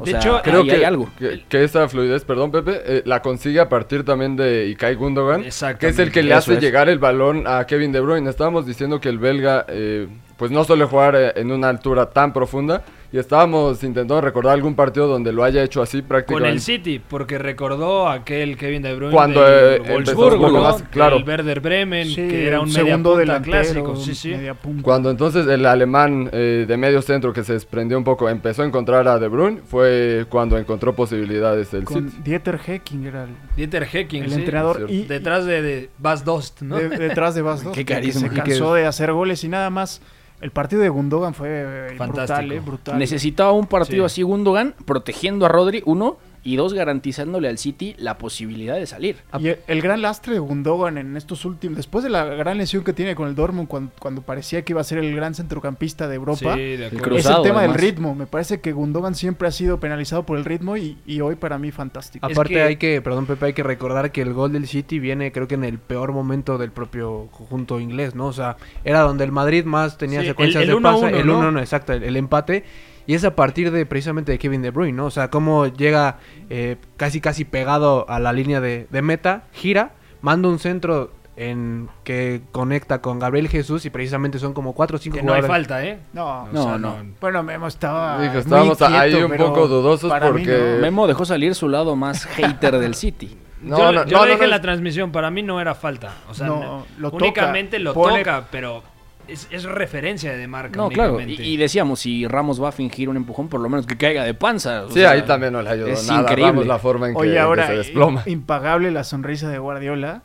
O 0.00 0.04
De 0.04 0.12
sea, 0.12 0.20
hecho, 0.20 0.40
Creo 0.44 0.62
que, 0.64 0.72
hay 0.72 0.84
algo. 0.84 1.08
que, 1.18 1.42
que 1.48 1.64
esa 1.64 1.88
fluidez, 1.88 2.24
perdón 2.24 2.52
Pepe, 2.52 2.82
eh, 2.84 3.02
la 3.04 3.20
consigue 3.20 3.58
a 3.58 3.68
partir 3.68 4.04
también 4.04 4.36
de 4.36 4.66
Ikai 4.68 4.94
Gundogan, 4.94 5.42
que 5.42 5.88
es 5.88 5.98
el 5.98 6.12
que 6.12 6.22
le 6.22 6.34
hace 6.34 6.54
es. 6.54 6.60
llegar 6.60 6.88
el 6.88 7.00
balón 7.00 7.48
a 7.48 7.66
Kevin 7.66 7.90
De 7.90 7.98
Bruyne. 7.98 8.30
Estábamos 8.30 8.64
diciendo 8.64 9.00
que 9.00 9.08
el 9.08 9.18
belga 9.18 9.64
eh, 9.68 10.06
pues 10.36 10.52
no 10.52 10.62
suele 10.62 10.84
jugar 10.84 11.16
eh, 11.16 11.32
en 11.34 11.50
una 11.50 11.68
altura 11.68 12.10
tan 12.10 12.32
profunda 12.32 12.84
y 13.10 13.18
estábamos 13.18 13.82
intentando 13.84 14.20
recordar 14.20 14.52
algún 14.52 14.74
partido 14.74 15.06
donde 15.06 15.32
lo 15.32 15.42
haya 15.42 15.62
hecho 15.62 15.80
así 15.80 16.00
Con 16.00 16.08
prácticamente. 16.08 16.50
el 16.50 16.60
City, 16.60 16.98
porque 16.98 17.38
recordó 17.38 18.06
aquel 18.06 18.56
Kevin 18.58 18.82
De 18.82 18.94
Bruyne 18.94 19.14
Cuando, 19.14 19.42
del 19.42 19.80
eh, 19.86 19.92
Wolfsburgo, 19.94 20.34
un 20.46 20.52
poco 20.52 20.52
¿no? 20.58 20.62
más, 20.62 20.82
claro. 20.90 21.16
el 21.16 21.24
Werder 21.24 21.60
Bremen, 21.60 22.06
Sí, 22.08 22.16
que 22.16 22.46
era 22.46 22.60
un 22.60 22.66
un 22.68 22.72
media 22.74 22.84
segundo 22.84 23.10
punta 23.12 23.20
delantero, 23.20 23.52
clásico. 23.84 23.96
Sí, 23.96 24.14
sí. 24.14 24.28
media 24.32 24.52
punta. 24.52 24.82
Cuando 24.82 25.10
entonces 25.10 25.46
el 25.46 25.64
alemán 25.64 26.28
eh, 26.32 26.66
de 26.68 26.76
medio 26.76 27.00
centro 27.00 27.32
que 27.32 27.42
se 27.44 27.54
desprendió 27.54 27.96
un 27.96 28.04
poco 28.04 28.28
empezó 28.28 28.62
a 28.62 28.66
encontrar 28.66 29.08
a 29.08 29.18
De 29.18 29.28
Bruyne, 29.28 29.60
fue 29.66 30.26
cuando 30.28 30.58
encontró 30.58 30.94
posibilidades 30.94 31.72
el 31.72 31.84
Con 31.84 32.10
City. 32.10 32.22
Dieter 32.24 32.58
Hecking 32.58 33.06
era 33.06 33.24
el, 33.24 33.30
Dieter 33.56 33.84
Hecking, 33.86 34.24
el 34.24 34.30
sí. 34.32 34.36
entrenador. 34.40 34.84
Y, 34.90 35.04
Detrás 35.04 35.46
de, 35.46 35.62
de 35.62 35.90
Bas 35.98 36.24
Dost, 36.26 36.60
¿no? 36.60 36.76
de- 36.76 36.90
detrás 36.90 37.34
de 37.34 37.40
Bas 37.40 37.62
Dost, 37.64 37.74
Qué 37.74 37.86
que 37.86 37.94
carisma. 37.94 38.28
Se 38.28 38.28
que- 38.30 38.36
cansó 38.42 38.74
de 38.74 38.84
hacer 38.84 39.12
goles 39.12 39.42
y 39.44 39.48
nada 39.48 39.70
más. 39.70 40.02
El 40.40 40.50
partido 40.52 40.82
de 40.82 40.88
Gundogan 40.88 41.34
fue 41.34 41.48
eh, 41.50 41.94
Fantástico. 41.96 42.38
brutal, 42.38 42.52
eh, 42.52 42.60
brutal. 42.60 42.98
Necesitaba 42.98 43.52
un 43.52 43.66
partido 43.66 44.08
Sí. 44.08 44.14
así 44.14 44.22
Gundogan 44.22 44.74
protegiendo 44.84 45.46
a 45.46 45.48
Rodri, 45.48 45.82
uno, 45.84 46.16
y 46.44 46.56
dos, 46.56 46.74
garantizándole 46.74 47.48
al 47.48 47.58
City 47.58 47.94
la 47.98 48.18
posibilidad 48.18 48.76
de 48.76 48.86
salir. 48.86 49.16
Y 49.38 49.48
el, 49.48 49.58
el 49.66 49.82
gran 49.82 50.02
lastre 50.02 50.32
de 50.34 50.38
Gundogan 50.38 50.98
en 50.98 51.16
estos 51.16 51.44
últimos, 51.44 51.76
después 51.76 52.04
de 52.04 52.10
la 52.10 52.24
gran 52.24 52.58
lesión 52.58 52.84
que 52.84 52.92
tiene 52.92 53.14
con 53.14 53.28
el 53.28 53.34
Dortmund 53.34 53.68
cuando, 53.68 53.92
cuando 53.98 54.22
parecía 54.22 54.62
que 54.62 54.72
iba 54.72 54.80
a 54.80 54.84
ser 54.84 54.98
el 54.98 55.14
gran 55.14 55.34
centrocampista 55.34 56.08
de 56.08 56.14
Europa, 56.16 56.54
Sí, 56.54 56.60
de 56.60 56.86
El 56.86 56.96
acuerdo. 56.98 57.16
es 57.16 57.26
el 57.26 57.42
tema 57.42 57.58
además. 57.60 57.62
del 57.62 57.74
ritmo. 57.74 58.14
Me 58.14 58.26
parece 58.26 58.60
que 58.60 58.72
Gundogan 58.72 59.14
siempre 59.14 59.48
ha 59.48 59.50
sido 59.52 59.80
penalizado 59.80 60.24
por 60.24 60.38
el 60.38 60.44
ritmo 60.44 60.76
y, 60.76 60.96
y 61.06 61.20
hoy 61.20 61.34
para 61.34 61.58
mí 61.58 61.70
fantástico. 61.70 62.26
Es 62.26 62.32
Aparte 62.36 62.54
que- 62.54 62.62
hay 62.62 62.76
que, 62.76 63.00
perdón 63.02 63.26
Pepe, 63.26 63.46
hay 63.46 63.52
que 63.52 63.62
recordar 63.62 64.12
que 64.12 64.22
el 64.22 64.32
gol 64.32 64.52
del 64.52 64.66
City 64.66 64.98
viene 64.98 65.32
creo 65.32 65.48
que 65.48 65.54
en 65.56 65.64
el 65.64 65.78
peor 65.78 66.12
momento 66.12 66.58
del 66.58 66.70
propio 66.72 67.28
conjunto 67.30 67.80
inglés, 67.80 68.14
¿no? 68.14 68.26
O 68.26 68.32
sea, 68.32 68.56
era 68.84 69.00
donde 69.00 69.24
el 69.24 69.32
Madrid 69.32 69.64
más 69.64 69.98
tenía 69.98 70.20
Sí, 70.22 70.28
secuencias 70.28 70.62
el- 70.62 70.68
el 70.68 70.74
de 70.74 70.76
uno 70.76 70.88
a 70.88 70.92
pase, 70.92 71.06
uno, 71.06 71.16
el 71.16 71.26
¿no? 71.26 71.38
1-1, 71.52 71.60
exacto, 71.60 71.92
el, 71.92 72.02
el 72.04 72.16
empate. 72.16 72.64
Y 73.08 73.14
es 73.14 73.24
a 73.24 73.34
partir 73.34 73.72
de 73.72 73.84
precisamente 73.86 74.30
de 74.30 74.38
Kevin 74.38 74.62
De 74.62 74.70
Bruyne, 74.70 74.92
¿no? 74.96 75.06
O 75.06 75.10
sea, 75.10 75.30
cómo 75.30 75.66
llega 75.66 76.18
eh, 76.50 76.76
casi 76.96 77.20
casi 77.20 77.44
pegado 77.44 78.08
a 78.08 78.20
la 78.20 78.32
línea 78.32 78.60
de, 78.60 78.86
de 78.90 79.02
meta, 79.02 79.44
gira, 79.52 79.92
manda 80.20 80.48
un 80.48 80.58
centro 80.60 81.10
en 81.34 81.88
que 82.04 82.42
conecta 82.52 83.00
con 83.00 83.18
Gabriel 83.18 83.48
Jesús 83.48 83.86
y 83.86 83.90
precisamente 83.90 84.38
son 84.38 84.52
como 84.52 84.74
cuatro 84.74 84.96
o 84.96 85.00
cinco 85.00 85.16
Que 85.16 85.22
no 85.22 85.32
hay 85.32 85.40
jugadores. 85.40 85.66
falta, 85.68 85.84
¿eh? 85.86 86.00
No, 86.12 86.42
O 86.42 86.48
No, 86.52 86.62
sea, 86.64 86.78
no. 86.78 86.96
Bueno, 87.20 87.42
Memo 87.42 87.66
estaba. 87.68 88.20
Dijo, 88.20 88.32
muy 88.34 88.40
estábamos 88.42 88.82
ahí 88.82 89.14
un 89.14 89.30
pero 89.30 89.46
poco 89.46 89.68
dudosos 89.68 90.12
porque- 90.20 90.74
no. 90.76 90.82
Memo 90.82 91.06
dejó 91.06 91.24
salir 91.24 91.54
su 91.54 91.68
lado 91.68 91.96
más 91.96 92.26
hater 92.26 92.78
del 92.78 92.94
City. 92.94 93.38
No, 93.62 93.78
yo 93.78 93.84
no, 93.92 94.04
yo 94.04 94.18
no, 94.18 94.24
lo 94.24 94.26
no, 94.26 94.32
dije 94.34 94.46
la 94.48 94.60
transmisión, 94.60 95.10
para 95.12 95.30
mí 95.30 95.42
no 95.42 95.60
era 95.60 95.74
falta. 95.74 96.12
O 96.28 96.34
sea, 96.34 96.48
lo 96.48 96.84
toca, 97.10 97.16
únicamente 97.24 97.78
lo 97.78 97.94
pone- 97.94 98.18
toca, 98.18 98.44
pero 98.50 98.82
es, 99.28 99.46
es 99.50 99.64
referencia 99.64 100.36
de 100.36 100.46
marca. 100.48 100.76
No, 100.76 100.88
claro. 100.88 101.20
Y, 101.20 101.56
decíamos, 101.56 102.00
si 102.00 102.26
Ramos 102.26 102.62
va 102.62 102.70
a 102.70 102.72
fingir 102.72 103.08
un 103.08 103.16
empujón, 103.16 103.48
por 103.48 103.60
lo 103.60 103.68
menos 103.68 103.86
que 103.86 103.96
caiga 103.96 104.24
de 104.24 104.34
panza. 104.34 104.84
o 104.84 104.88
Sí, 104.88 104.94
sea, 105.00 105.10
ahí 105.10 105.22
también 105.22 105.52
no 105.52 105.62
le 105.62 105.70
ayudó 105.70 105.88
es 105.88 106.06
nada. 106.08 106.22
increíble. 106.22 106.46
Ramos 106.52 106.66
la 106.66 106.78
forma 106.78 107.08
en 107.08 107.14
que, 107.14 107.18
Oye, 107.20 107.30
en 107.30 107.34
que 107.36 107.40
ahora, 107.40 107.66
se 107.66 107.76
desploma. 107.76 108.22
impagable 108.26 108.90
la 108.90 109.04
sonrisa 109.04 109.48
de 109.48 109.58
Guardiola, 109.58 110.22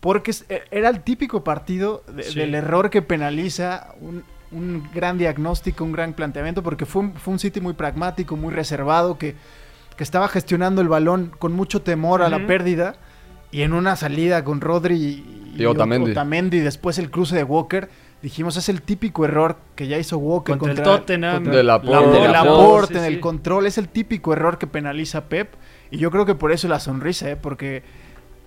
porque 0.00 0.32
e- 0.48 0.62
era 0.70 0.88
el 0.88 1.00
típico 1.00 1.42
partido 1.44 2.02
de- 2.14 2.22
Sí. 2.22 2.38
del 2.38 2.54
error 2.54 2.90
que 2.90 3.02
penaliza 3.02 3.88
un, 4.00 4.22
un 4.52 4.88
gran 4.94 5.18
diagnóstico, 5.18 5.82
un 5.84 5.92
gran 5.92 6.12
planteamiento, 6.12 6.62
porque 6.62 6.86
fue 6.86 7.02
un, 7.02 7.14
fue 7.14 7.32
un 7.32 7.38
City 7.38 7.60
muy 7.60 7.72
pragmático, 7.74 8.36
muy 8.36 8.52
reservado, 8.54 9.18
que, 9.18 9.34
que 9.96 10.04
estaba 10.04 10.28
gestionando 10.28 10.80
el 10.80 10.88
balón 10.88 11.32
con 11.38 11.52
mucho 11.52 11.82
temor 11.82 12.22
a 12.22 12.28
la 12.28 12.46
pérdida, 12.46 12.94
y 13.50 13.62
en 13.62 13.72
una 13.72 13.94
salida 13.96 14.42
con 14.44 14.60
Rodri 14.60 14.94
y, 14.96 15.54
Y 15.62 15.64
Otamendi. 15.64 16.10
Otamendi, 16.10 16.56
y 16.56 16.60
después 16.60 16.98
el 16.98 17.10
cruce 17.10 17.36
de 17.36 17.44
Walker, 17.44 17.88
dijimos, 18.24 18.56
es 18.56 18.68
el 18.70 18.80
típico 18.82 19.24
error 19.26 19.56
que 19.76 19.86
ya 19.86 19.98
hizo 19.98 20.16
Walker 20.18 20.56
Contra 20.56 20.72
el 20.72 20.82
Tottenham. 20.82 21.34
contra- 21.34 21.50
De 21.52 21.56
de 21.58 21.62
De 21.62 21.64
Laporte, 21.64 22.28
Laporte, 22.28 22.94
en 22.94 23.00
sí, 23.02 23.06
el 23.06 23.14
sí. 23.14 23.20
control. 23.20 23.66
Es 23.66 23.76
el 23.78 23.88
típico 23.88 24.32
error 24.32 24.56
que 24.58 24.66
penaliza 24.66 25.28
Pep. 25.28 25.52
Y 25.90 25.98
yo 25.98 26.10
creo 26.10 26.24
que 26.26 26.34
por 26.34 26.50
eso 26.50 26.66
la 26.66 26.80
sonrisa, 26.80 27.30
¿eh? 27.30 27.36
porque 27.36 27.82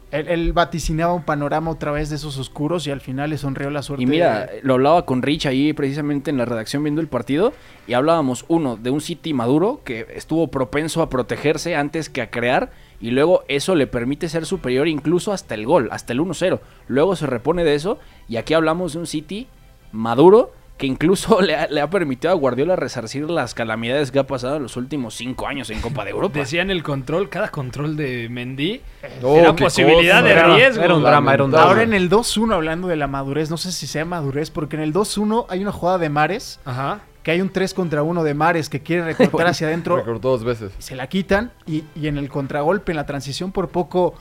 él, 0.09 0.27
él 0.29 0.53
vaticinaba 0.53 1.13
un 1.13 1.21
panorama 1.23 1.69
otra 1.69 1.91
vez 1.91 2.09
de 2.09 2.15
esos 2.15 2.37
oscuros 2.39 2.87
y 2.87 2.91
al 2.91 3.01
final 3.01 3.29
le 3.29 3.37
sonrió 3.37 3.69
la 3.69 3.83
suerte. 3.83 4.01
Y 4.03 4.07
mira, 4.07 4.49
lo 4.63 4.73
hablaba 4.73 5.05
con 5.05 5.21
Rich 5.21 5.45
ahí 5.45 5.73
precisamente 5.73 6.31
en 6.31 6.37
la 6.37 6.45
redacción 6.45 6.81
viendo 6.83 6.99
el 7.01 7.07
partido 7.07 7.53
y 7.87 7.93
hablábamos, 7.93 8.45
uno, 8.47 8.77
de 8.77 8.89
un 8.89 8.99
City 9.01 9.33
maduro 9.33 9.81
que 9.83 10.07
estuvo 10.15 10.47
propenso 10.47 11.01
a 11.03 11.09
protegerse 11.09 11.75
antes 11.75 12.09
que 12.09 12.21
a 12.21 12.31
crear 12.31 12.71
y 12.99 13.11
luego 13.11 13.43
eso 13.47 13.75
le 13.75 13.85
permite 13.85 14.27
ser 14.27 14.45
superior 14.47 14.87
incluso 14.87 15.31
hasta 15.33 15.53
el 15.53 15.65
gol, 15.67 15.89
hasta 15.91 16.13
el 16.13 16.19
1-0. 16.21 16.59
Luego 16.87 17.15
se 17.15 17.27
repone 17.27 17.63
de 17.63 17.75
eso 17.75 17.99
y 18.27 18.37
aquí 18.37 18.55
hablamos 18.55 18.93
de 18.93 18.99
un 18.99 19.07
City 19.07 19.47
maduro 19.91 20.53
que 20.77 20.85
incluso 20.85 21.41
le 21.41 21.55
ha, 21.55 21.67
le 21.67 21.81
ha 21.81 21.89
permitido 21.89 22.31
a 22.31 22.35
Guardiola 22.35 22.75
resarcir 22.75 23.29
las 23.31 23.55
calamidades 23.55 24.11
que 24.11 24.19
ha 24.19 24.27
pasado 24.27 24.57
en 24.57 24.63
los 24.63 24.77
últimos 24.77 25.15
cinco 25.15 25.47
años 25.47 25.69
en 25.71 25.81
Copa 25.81 26.05
de 26.05 26.11
Europa. 26.11 26.37
Decían 26.37 26.69
el 26.69 26.83
control, 26.83 27.29
cada 27.29 27.49
control 27.49 27.95
de 27.97 28.27
Mendy 28.29 28.81
Oh, 29.23 29.37
era 29.37 29.55
posibilidad 29.55 30.21
cosa. 30.21 30.25
de 30.25 30.31
Era- 30.31 30.55
riesgo. 30.55 30.83
era 30.83 30.93
un 30.95 31.01
drama, 31.03 31.33
era 31.33 31.43
un 31.45 31.51
drama. 31.51 31.67
Ahora 31.67 31.81
en 31.81 31.93
el 31.93 32.09
2-1, 32.11 32.53
hablando 32.53 32.87
de 32.87 32.95
la 32.95 33.07
madurez, 33.07 33.49
no 33.49 33.57
sé 33.57 33.71
si 33.71 33.87
sea 33.87 34.05
madurez, 34.05 34.51
porque 34.51 34.75
en 34.75 34.83
el 34.83 34.93
2-1 34.93 35.47
hay 35.49 35.61
una 35.63 35.71
jugada 35.71 35.97
de 35.97 36.09
Mares, 36.09 36.59
Ajá. 36.63 36.99
que 37.23 37.31
hay 37.31 37.41
un 37.41 37.49
3 37.49 37.73
contra 37.73 38.03
1 38.03 38.23
de 38.23 38.33
Mares 38.35 38.69
que 38.69 38.81
quiere 38.83 39.03
recortar 39.03 39.47
hacia 39.47 39.65
adentro, 39.67 39.95
Recortó 39.97 40.29
dos 40.29 40.43
veces. 40.43 40.73
se 40.77 40.95
la 40.95 41.07
quitan 41.07 41.51
y, 41.65 41.85
y 41.95 42.05
en 42.05 42.19
el 42.19 42.29
contragolpe, 42.29 42.91
en 42.91 42.97
la 42.97 43.07
transición, 43.07 43.51
por 43.51 43.69
poco 43.69 44.13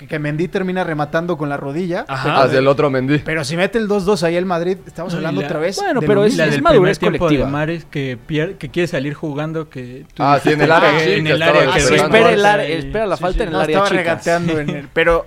que, 0.00 0.06
que 0.06 0.18
Mendy 0.18 0.48
termina 0.48 0.82
rematando 0.82 1.36
con 1.36 1.50
la 1.50 1.58
rodilla. 1.58 2.06
Ajá. 2.08 2.42
Hacia 2.42 2.58
el 2.58 2.66
otro 2.68 2.88
Mendy. 2.88 3.18
Pero 3.18 3.44
si 3.44 3.54
mete 3.56 3.76
el 3.76 3.86
2-2 3.86 4.22
ahí 4.22 4.36
el 4.36 4.46
Madrid, 4.46 4.78
estamos 4.86 5.12
hablando 5.14 5.42
la- 5.42 5.46
otra 5.46 5.58
vez. 5.60 5.76
Bueno, 5.76 6.00
de 6.00 6.06
pero 6.06 6.24
es-. 6.24 6.36
La 6.38 6.46
del 6.46 6.62
madurez 6.62 6.98
primer 6.98 7.18
colectiva. 7.20 7.44
de 7.46 7.52
Mares 7.52 7.84
que, 7.84 8.16
pier- 8.26 8.56
que 8.56 8.70
quiere 8.70 8.86
salir 8.86 9.12
jugando 9.12 9.68
que 9.68 10.06
tú 10.14 10.22
Ah, 10.22 10.40
sí, 10.42 10.52
en 10.52 10.62
el 10.62 10.72
área 10.72 11.04
en 11.04 11.26
el 11.26 11.42
área 11.42 11.76
espera, 11.76 12.30
el 12.30 12.46
área- 12.46 12.66
espera 12.66 13.06
la 13.06 13.16
sí, 13.16 13.20
falta 13.22 13.36
sí. 13.36 13.42
en 13.42 13.48
el 13.48 13.52
No, 13.52 13.60
área 13.60 13.76
estaba 13.76 13.88
regateando 13.90 14.58
en 14.58 14.70
el, 14.76 14.88
pero 14.92 15.26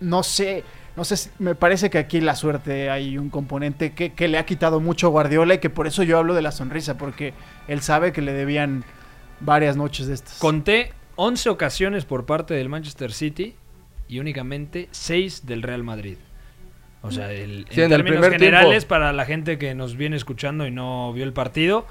no 0.00 0.22
sé, 0.22 0.64
no 0.96 1.04
sé, 1.04 1.16
si- 1.16 1.30
me 1.38 1.54
parece 1.54 1.88
que 1.88 1.96
aquí 1.96 2.20
la 2.20 2.34
suerte 2.36 2.90
hay 2.90 3.16
un 3.16 3.30
componente 3.30 3.92
que, 3.94 4.12
que 4.12 4.28
le 4.28 4.36
ha 4.36 4.44
quitado 4.44 4.80
mucho 4.80 5.06
a 5.06 5.10
Guardiola 5.10 5.54
y 5.54 5.58
que 5.58 5.70
por 5.70 5.86
eso 5.86 6.02
yo 6.02 6.18
hablo 6.18 6.34
de 6.34 6.42
la 6.42 6.52
sonrisa, 6.52 6.98
porque 6.98 7.32
él 7.68 7.80
sabe 7.80 8.12
que 8.12 8.20
le 8.20 8.34
debían 8.34 8.84
varias 9.40 9.76
noches 9.78 10.06
de 10.08 10.14
estas. 10.14 10.38
Conté 10.38 10.92
11 11.16 11.48
ocasiones 11.48 12.04
por 12.04 12.26
parte 12.26 12.52
del 12.54 12.68
Manchester 12.68 13.12
City 13.12 13.54
y 14.08 14.18
únicamente 14.18 14.88
6 14.90 15.46
del 15.46 15.62
Real 15.62 15.82
Madrid. 15.84 16.16
O 17.02 17.10
sea, 17.10 17.32
el, 17.32 17.66
Sí, 17.70 17.80
en, 17.82 17.86
en 17.86 17.92
el 17.92 17.98
términos 17.98 18.20
primer 18.20 18.38
generales, 18.40 18.70
tiempo. 18.70 18.88
para 18.88 19.12
la 19.12 19.24
gente 19.26 19.58
que 19.58 19.74
nos 19.74 19.96
viene 19.96 20.16
escuchando 20.16 20.66
y 20.66 20.70
no 20.70 21.12
vio 21.12 21.24
el 21.24 21.32
partido, 21.34 21.86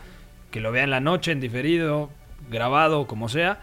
que 0.50 0.60
lo 0.60 0.72
vea 0.72 0.84
en 0.84 0.90
la 0.92 1.00
noche, 1.02 1.32
en 1.32 1.40
diferido, 1.40 2.10
grabado, 2.50 3.06
como 3.06 3.30
sea. 3.30 3.60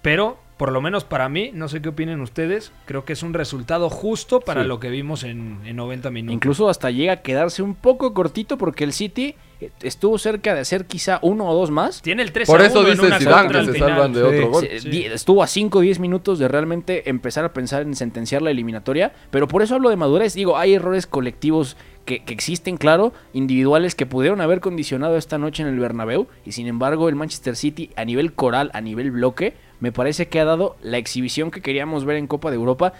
Pero, 0.00 0.38
por 0.56 0.72
lo 0.72 0.80
menos 0.80 1.04
para 1.04 1.28
mí, 1.28 1.50
no 1.52 1.68
sé 1.68 1.82
qué 1.82 1.90
opinen 1.90 2.20
ustedes, 2.22 2.72
creo 2.86 3.04
que 3.04 3.12
es 3.12 3.22
un 3.22 3.34
resultado 3.34 3.90
justo 3.90 4.40
para 4.40 4.62
Sí. 4.62 4.68
lo 4.68 4.80
que 4.80 4.88
vimos 4.88 5.24
en, 5.24 5.58
en 5.64 5.76
90 5.76 6.10
minutos. 6.10 6.34
Incluso 6.34 6.68
hasta 6.70 6.90
llega 6.90 7.12
a 7.14 7.22
quedarse 7.22 7.62
un 7.62 7.74
poco 7.74 8.14
cortito 8.14 8.56
porque 8.56 8.84
el 8.84 8.92
City 8.94 9.34
estuvo 9.82 10.18
cerca 10.18 10.54
de 10.54 10.60
hacer 10.60 10.86
quizá 10.86 11.18
uno 11.22 11.48
o 11.48 11.54
dos 11.54 11.70
más. 11.70 12.02
Tiene 12.02 12.22
el 12.22 12.32
3 12.32 12.46
Por 12.46 12.60
a 12.60 12.66
eso 12.66 12.80
1 12.80 12.88
en 12.88 12.94
dice 12.94 13.06
una 13.06 13.18
Zidane 13.18 13.48
que 13.48 13.72
se 13.72 13.78
salvan 13.78 14.12
de 14.12 14.22
otro 14.22 14.50
gol. 14.50 14.64
Estuvo 14.64 15.42
a 15.42 15.46
5 15.46 15.78
o 15.78 15.80
10 15.80 15.98
minutos 15.98 16.38
de 16.38 16.48
realmente 16.48 17.08
empezar 17.10 17.44
a 17.44 17.52
pensar 17.52 17.82
en 17.82 17.94
sentenciar 17.94 18.42
la 18.42 18.50
eliminatoria. 18.50 19.12
Pero 19.30 19.48
por 19.48 19.62
eso 19.62 19.74
hablo 19.74 19.90
de 19.90 19.96
madurez. 19.96 20.34
Digo, 20.34 20.56
hay 20.56 20.74
errores 20.74 21.06
colectivos 21.06 21.76
que, 22.04 22.24
que 22.24 22.32
existen, 22.32 22.76
claro, 22.76 23.12
individuales 23.32 23.94
que 23.94 24.06
pudieron 24.06 24.40
haber 24.40 24.60
condicionado 24.60 25.16
esta 25.16 25.38
noche 25.38 25.62
en 25.62 25.68
el 25.68 25.78
Bernabéu. 25.78 26.28
Y 26.44 26.52
sin 26.52 26.66
embargo, 26.66 27.08
el 27.08 27.16
Manchester 27.16 27.56
City, 27.56 27.90
a 27.96 28.04
nivel 28.04 28.32
coral, 28.32 28.70
a 28.74 28.80
nivel 28.80 29.10
bloque, 29.10 29.54
me 29.80 29.92
parece 29.92 30.28
que 30.28 30.40
ha 30.40 30.44
dado 30.44 30.76
la 30.82 30.98
exhibición 30.98 31.50
que 31.50 31.60
queríamos 31.60 32.04
ver 32.04 32.16
en 32.16 32.26
Copa 32.26 32.50
de 32.50 32.56
Europa. 32.56 32.92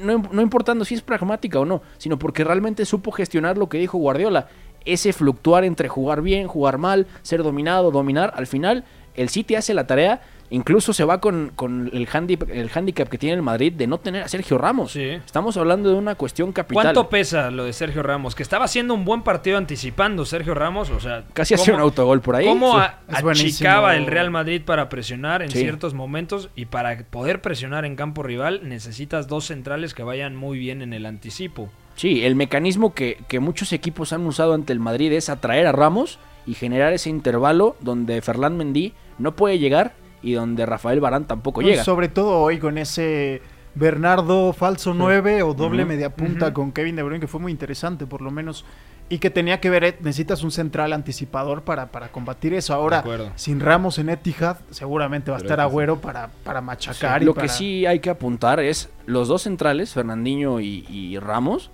No 0.00 0.42
importando 0.42 0.84
si 0.84 0.94
es 0.94 1.02
pragmática 1.02 1.58
o 1.58 1.64
no, 1.64 1.82
sino 1.98 2.18
porque 2.18 2.44
realmente 2.44 2.84
supo 2.84 3.10
gestionar 3.10 3.58
lo 3.58 3.68
que 3.68 3.78
dijo 3.78 3.98
Guardiola. 3.98 4.48
Ese 4.84 5.12
fluctuar 5.12 5.64
entre 5.64 5.88
jugar 5.88 6.22
bien, 6.22 6.46
jugar 6.46 6.78
mal, 6.78 7.06
ser 7.22 7.42
dominado, 7.42 7.90
dominar. 7.90 8.32
Al 8.36 8.46
final, 8.46 8.84
el 9.14 9.28
City 9.28 9.54
hace 9.54 9.74
la 9.74 9.86
tarea. 9.86 10.20
Incluso 10.50 10.92
se 10.92 11.02
va 11.04 11.18
con, 11.18 11.50
con 11.56 11.88
el, 11.94 12.06
handicap, 12.12 12.46
el 12.50 12.70
handicap 12.74 13.08
que 13.08 13.16
tiene 13.16 13.36
el 13.36 13.40
Madrid 13.40 13.72
de 13.72 13.86
no 13.86 13.96
tener 13.96 14.22
a 14.24 14.28
Sergio 14.28 14.58
Ramos. 14.58 14.94
Estamos 14.96 15.56
hablando 15.56 15.88
de 15.88 15.94
una 15.96 16.14
cuestión 16.14 16.52
capital. 16.52 16.82
¿Cuánto 16.84 17.08
pesa 17.08 17.50
lo 17.50 17.64
de 17.64 17.72
Sergio 17.72 18.02
Ramos? 18.02 18.34
Que 18.34 18.42
estaba 18.42 18.66
haciendo 18.66 18.92
un 18.92 19.06
buen 19.06 19.22
partido 19.22 19.56
anticipando 19.56 20.26
Sergio 20.26 20.52
Ramos, 20.52 20.90
o 20.90 21.00
sea... 21.00 21.24
Casi 21.32 21.54
hacía 21.54 21.72
un 21.72 21.78
¿cómo- 21.78 21.84
autogol 21.88 22.20
por 22.20 22.36
ahí. 22.36 22.44
¿Cómo 22.44 22.78
Sí. 22.78 23.16
achicaba 23.30 23.96
el 23.96 24.04
Real 24.04 24.30
Madrid 24.30 24.60
para 24.62 24.90
presionar 24.90 25.40
en 25.40 25.50
Sí. 25.50 25.60
ciertos 25.60 25.94
momentos? 25.94 26.50
Y 26.54 26.66
para 26.66 26.98
poder 27.04 27.40
presionar 27.40 27.86
en 27.86 27.96
campo 27.96 28.22
rival 28.22 28.60
necesitas 28.68 29.28
dos 29.28 29.46
centrales 29.46 29.94
que 29.94 30.02
vayan 30.02 30.36
muy 30.36 30.58
bien 30.58 30.82
en 30.82 30.92
el 30.92 31.06
anticipo. 31.06 31.70
Sí, 31.94 32.24
el 32.24 32.34
mecanismo 32.36 32.94
que, 32.94 33.18
que 33.28 33.38
muchos 33.40 33.72
equipos 33.72 34.12
han 34.12 34.26
usado 34.26 34.54
ante 34.54 34.72
el 34.72 34.80
Madrid 34.80 35.12
es 35.12 35.28
atraer 35.28 35.66
a 35.66 35.72
Ramos 35.72 36.18
y 36.46 36.54
generar 36.54 36.92
ese 36.92 37.10
intervalo 37.10 37.76
donde 37.80 38.20
Ferland 38.22 38.56
Mendy 38.56 38.94
no 39.18 39.36
puede 39.36 39.58
llegar 39.58 39.94
y 40.22 40.32
donde 40.32 40.66
Rafael 40.66 41.00
Barán 41.00 41.26
tampoco 41.26 41.62
No, 41.62 41.68
llega. 41.68 41.84
Sobre 41.84 42.08
todo 42.08 42.38
hoy 42.40 42.58
con 42.58 42.78
ese 42.78 43.42
Bernardo 43.74 44.52
falso 44.52 44.94
9 44.94 45.42
o 45.42 45.54
doble 45.54 45.82
Ujú. 45.82 45.88
media 45.92 46.10
punta 46.14 46.46
Ujú. 46.46 46.54
con 46.54 46.72
Kevin 46.72 46.96
De 46.96 47.02
Bruyne 47.02 47.20
que 47.20 47.26
fue 47.28 47.40
muy 47.40 47.52
interesante 47.52 48.06
por 48.06 48.20
lo 48.22 48.30
menos. 48.30 48.64
y 49.08 49.18
que 49.18 49.28
tenía 49.28 49.60
que 49.60 49.68
ver, 49.68 49.84
eh, 49.84 49.96
necesitas 50.00 50.42
un 50.42 50.50
central 50.50 50.92
anticipador 50.94 51.62
para, 51.62 51.88
para 51.92 52.08
combatir 52.08 52.54
eso. 52.54 52.72
Ahora, 52.72 53.04
sin 53.34 53.60
Ramos 53.60 53.98
en 53.98 54.08
Etihad, 54.08 54.58
seguramente 54.70 55.30
va 55.30 55.36
a 55.36 55.40
Pero 55.40 55.48
estar 55.48 55.60
Agüero 55.60 56.00
para, 56.00 56.30
para 56.44 56.62
machacar. 56.62 57.20
y 57.22 57.26
Lo 57.26 57.34
para- 57.34 57.46
que 57.46 57.52
sí 57.52 57.84
hay 57.84 57.98
que 57.98 58.08
apuntar 58.08 58.58
es 58.60 58.88
los 59.04 59.28
dos 59.28 59.42
centrales, 59.42 59.92
Fernandinho 59.92 60.60
y, 60.60 60.86
y 60.88 61.18
Ramos. 61.18 61.70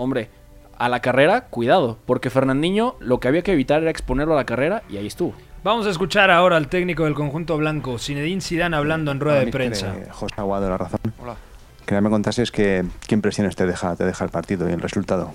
Hombre, 0.00 0.30
a 0.78 0.88
la 0.88 1.00
carrera, 1.00 1.42
cuidado, 1.48 1.98
porque 2.06 2.30
Fernandinho 2.30 2.96
lo 3.00 3.20
que 3.20 3.28
había 3.28 3.42
que 3.42 3.52
evitar 3.52 3.82
era 3.82 3.90
exponerlo 3.90 4.32
a 4.32 4.36
la 4.36 4.46
carrera 4.46 4.82
y 4.88 4.96
ahí 4.96 5.06
estuvo. 5.06 5.34
Vamos 5.62 5.86
a 5.86 5.90
escuchar 5.90 6.30
ahora 6.30 6.56
al 6.56 6.68
técnico 6.68 7.04
del 7.04 7.12
conjunto 7.12 7.58
blanco, 7.58 7.98
Zinedine 7.98 8.40
Zidane, 8.40 8.74
hablando 8.74 9.10
en 9.10 9.20
rueda 9.20 9.40
de 9.40 9.48
prensa. 9.48 9.94
José 10.10 10.36
Aguado, 10.38 10.70
la 10.70 10.78
razón. 10.78 11.00
Hola. 11.22 11.36
Quería 11.84 12.00
me 12.00 12.08
contases 12.08 12.50
que, 12.50 12.82
qué 13.06 13.14
impresiones 13.14 13.56
te 13.56 13.66
deja, 13.66 13.94
te 13.94 14.04
deja 14.04 14.24
el 14.24 14.30
partido 14.30 14.70
y 14.70 14.72
el 14.72 14.80
resultado. 14.80 15.32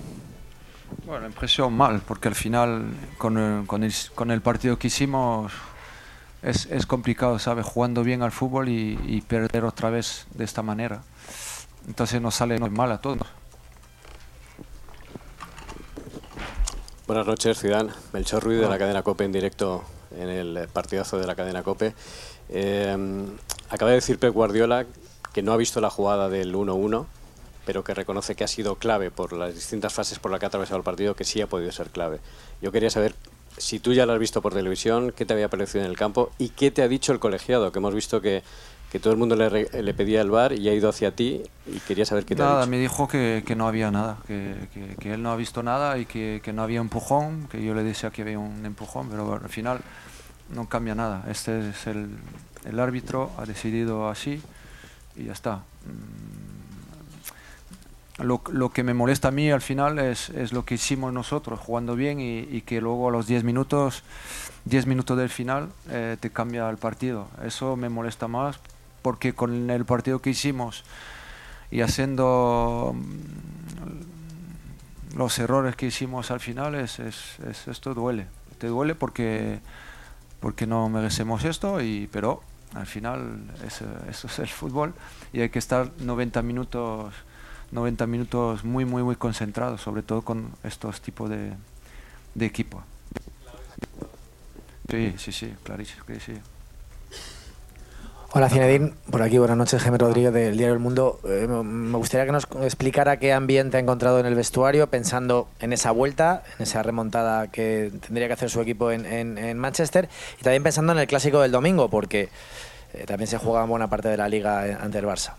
Bueno, 1.04 1.20
la 1.20 1.28
impresión 1.28 1.72
mal, 1.72 2.00
porque 2.00 2.26
al 2.26 2.34
final 2.34 2.86
con 3.18 3.38
el, 3.38 3.66
con 3.68 3.84
el, 3.84 3.94
con 4.16 4.32
el 4.32 4.40
partido 4.40 4.80
que 4.80 4.88
hicimos 4.88 5.52
es, 6.42 6.66
es 6.72 6.86
complicado, 6.86 7.38
¿sabes? 7.38 7.64
Jugando 7.64 8.02
bien 8.02 8.22
al 8.24 8.32
fútbol 8.32 8.68
y, 8.68 8.98
y 9.06 9.20
perder 9.20 9.64
otra 9.64 9.90
vez 9.90 10.26
de 10.34 10.42
esta 10.42 10.62
manera. 10.62 11.02
Entonces 11.86 12.20
nos 12.20 12.34
sale 12.34 12.58
mal 12.58 12.90
a 12.90 12.98
todos. 12.98 13.28
Buenas 17.06 17.24
noches, 17.28 17.60
Zidane. 17.60 17.92
Melchor 18.12 18.42
Ruiz 18.42 18.58
de 18.58 18.68
la 18.68 18.78
cadena 18.78 19.04
COPE 19.04 19.26
en 19.26 19.30
directo 19.30 19.84
en 20.10 20.28
el 20.28 20.66
partidazo 20.72 21.20
de 21.20 21.26
la 21.28 21.36
cadena 21.36 21.62
COPE. 21.62 21.94
Eh, 22.48 22.96
acaba 23.70 23.92
de 23.92 23.98
decir 23.98 24.18
Pep 24.18 24.34
Guardiola 24.34 24.86
que 25.32 25.40
no 25.40 25.52
ha 25.52 25.56
visto 25.56 25.80
la 25.80 25.88
jugada 25.88 26.28
del 26.28 26.52
1-1, 26.52 27.06
pero 27.64 27.84
que 27.84 27.94
reconoce 27.94 28.34
que 28.34 28.42
ha 28.42 28.48
sido 28.48 28.74
clave 28.74 29.12
por 29.12 29.34
las 29.34 29.54
distintas 29.54 29.94
fases 29.94 30.18
por 30.18 30.32
las 30.32 30.40
que 30.40 30.46
ha 30.46 30.48
atravesado 30.48 30.78
el 30.78 30.82
partido, 30.82 31.14
que 31.14 31.22
sí 31.22 31.40
ha 31.40 31.46
podido 31.46 31.70
ser 31.70 31.90
clave. 31.90 32.18
Yo 32.60 32.72
quería 32.72 32.90
saber 32.90 33.14
si 33.56 33.78
tú 33.78 33.92
ya 33.92 34.04
lo 34.04 34.12
has 34.12 34.18
visto 34.18 34.42
por 34.42 34.52
televisión, 34.52 35.12
qué 35.12 35.24
te 35.24 35.32
había 35.32 35.48
parecido 35.48 35.84
en 35.84 35.90
el 35.92 35.96
campo 35.96 36.32
y 36.38 36.48
qué 36.48 36.72
te 36.72 36.82
ha 36.82 36.88
dicho 36.88 37.12
el 37.12 37.20
colegiado, 37.20 37.70
que 37.70 37.78
hemos 37.78 37.94
visto 37.94 38.20
que, 38.20 38.42
que 38.90 39.00
todo 39.00 39.12
el 39.12 39.18
mundo 39.18 39.36
le, 39.36 39.50
le 39.82 39.94
pedía 39.94 40.20
el 40.22 40.30
bar 40.30 40.52
y 40.52 40.68
ha 40.68 40.74
ido 40.74 40.88
hacia 40.88 41.14
ti 41.14 41.42
y 41.66 41.80
quería 41.80 42.04
saber 42.06 42.24
qué 42.24 42.36
te 42.36 42.42
ha 42.42 42.46
Nada, 42.46 42.48
dicho. 42.48 42.70
me 42.70 42.78
dijo 42.78 43.08
que, 43.08 43.42
que 43.46 43.54
no 43.56 43.66
había 43.68 43.90
nada, 43.90 44.18
que, 44.26 44.54
que- 44.74 44.96
que 44.96 45.14
él 45.14 45.22
no 45.22 45.30
ha 45.32 45.36
visto 45.36 45.62
nada 45.62 45.96
y 45.98 46.06
que, 46.06 46.40
que 46.42 46.52
no 46.52 46.62
había 46.62 46.80
empujón, 46.80 47.48
que 47.48 47.62
yo 47.64 47.74
le 47.74 47.82
decía 47.84 48.10
que 48.10 48.22
había 48.22 48.38
un 48.38 48.64
empujón, 48.66 49.08
pero 49.08 49.34
al 49.34 49.48
final 49.48 49.80
no 50.50 50.68
cambia 50.68 50.94
nada. 50.94 51.24
Este 51.30 51.70
es 51.70 51.86
el, 51.86 52.10
el 52.64 52.80
árbitro, 52.80 53.30
ha 53.38 53.46
decidido 53.46 54.08
así 54.08 54.42
y 55.16 55.24
ya 55.24 55.32
está. 55.32 55.56
Mm, 58.18 58.22
Lo, 58.24 58.40
lo 58.50 58.70
que 58.70 58.82
me 58.82 58.94
molesta 58.94 59.28
a 59.28 59.30
mí 59.30 59.50
al 59.50 59.60
final 59.60 59.98
es, 59.98 60.30
es 60.30 60.52
lo 60.52 60.64
que 60.64 60.76
hicimos 60.76 61.12
nosotros, 61.12 61.60
jugando 61.60 61.94
bien 61.96 62.18
y, 62.18 62.38
y 62.40 62.62
que 62.62 62.80
luego 62.80 63.08
a 63.08 63.12
los 63.12 63.26
10 63.26 63.44
minutos, 63.44 64.02
10 64.64 64.86
minutos 64.86 65.18
del 65.18 65.28
final 65.28 65.68
eh, 65.90 66.16
te 66.18 66.30
cambia 66.30 66.68
el 66.70 66.78
partido. 66.78 67.28
Eso 67.44 67.76
me 67.76 67.88
molesta 67.90 68.26
más 68.26 68.58
porque 69.06 69.34
con 69.34 69.70
el 69.70 69.84
partido 69.84 70.20
que 70.20 70.30
hicimos 70.30 70.82
y 71.70 71.80
haciendo 71.82 72.92
mm, 72.92 75.16
los 75.16 75.38
errores 75.38 75.76
que 75.76 75.86
hicimos 75.86 76.32
al 76.32 76.40
final, 76.40 76.74
es, 76.74 76.98
es- 76.98 77.38
es- 77.48 77.68
esto 77.68 77.94
duele. 77.94 78.26
Te 78.58 78.66
duele 78.66 78.96
porque, 78.96 79.60
porque 80.40 80.66
no 80.66 80.88
merecemos 80.88 81.44
esto, 81.44 81.80
y, 81.80 82.08
pero 82.10 82.42
al 82.74 82.86
final 82.86 83.44
es, 83.64 83.80
eso 84.10 84.26
es 84.26 84.38
el 84.40 84.48
fútbol 84.48 84.92
y 85.32 85.40
hay 85.40 85.50
que 85.50 85.60
estar 85.60 85.88
90 86.00 86.42
minutos, 86.42 87.14
90 87.70 88.08
minutos 88.08 88.64
muy, 88.64 88.84
muy, 88.84 89.04
muy 89.04 89.14
concentrados, 89.14 89.82
sobre 89.82 90.02
todo 90.02 90.22
con 90.22 90.48
estos 90.64 91.00
tipos 91.00 91.30
de, 91.30 91.52
de 92.34 92.44
equipo. 92.46 92.82
Sí, 94.90 95.14
sí, 95.18 95.30
sí, 95.30 95.54
clarísimo 95.62 96.04
que 96.06 96.18
sí. 96.18 96.32
Hola 98.36 98.50
Zinedine, 98.50 98.92
por 99.10 99.22
aquí 99.22 99.38
buenas 99.38 99.56
noches, 99.56 99.80
Jaime 99.80 99.96
Rodríguez 99.96 100.30
del 100.30 100.58
Diario 100.58 100.74
El 100.74 100.78
Mundo. 100.78 101.20
Eh, 101.24 101.46
me- 101.48 101.96
gustaría 101.96 102.26
que 102.26 102.32
nos 102.32 102.46
explicara 102.60 103.18
qué 103.18 103.32
ambiente 103.32 103.78
ha 103.78 103.80
encontrado 103.80 104.20
en 104.20 104.26
el 104.26 104.34
vestuario 104.34 104.88
pensando 104.90 105.48
en 105.58 105.72
esa 105.72 105.90
vuelta, 105.90 106.42
en 106.58 106.64
esa 106.64 106.82
remontada 106.82 107.46
que 107.50 107.90
tendría 108.06 108.26
que 108.26 108.34
hacer 108.34 108.50
su 108.50 108.60
equipo 108.60 108.90
en, 108.90 109.06
en- 109.06 109.38
en 109.38 109.56
Manchester 109.56 110.10
y 110.38 110.42
también 110.42 110.62
pensando 110.62 110.92
en 110.92 110.98
el 110.98 111.06
clásico 111.06 111.40
del 111.40 111.50
domingo, 111.50 111.88
porque 111.88 112.28
eh, 112.92 113.04
también 113.06 113.26
se 113.26 113.38
juega 113.38 113.64
buena 113.64 113.88
parte 113.88 114.08
de 114.08 114.18
la 114.18 114.28
liga 114.28 114.68
eh, 114.68 114.76
ante 114.78 114.98
el 114.98 115.06
Barça. 115.06 115.32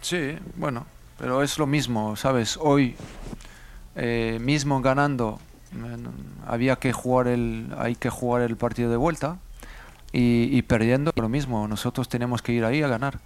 Sí, 0.00 0.38
bueno, 0.56 0.86
pero 1.18 1.42
es 1.42 1.58
lo 1.58 1.66
mismo, 1.66 2.16
¿sabes? 2.16 2.56
Hoy, 2.58 2.96
eh, 3.96 4.38
mismo 4.40 4.80
ganando, 4.80 5.40
había 6.46 6.76
que 6.76 6.90
jugar 6.94 7.28
el, 7.28 7.66
hay 7.76 7.96
que 7.96 8.08
jugar 8.08 8.40
el 8.40 8.56
partido 8.56 8.90
de 8.90 8.96
vuelta 8.96 9.36
y, 10.16 10.62
perdiendo 10.62 11.12
lo 11.16 11.28
mismo. 11.28 11.66
Nosotros 11.66 12.08
tenemos 12.08 12.40
que 12.40 12.52
ir 12.52 12.64
ahí 12.64 12.82
a 12.82 12.88
ganar. 12.88 13.18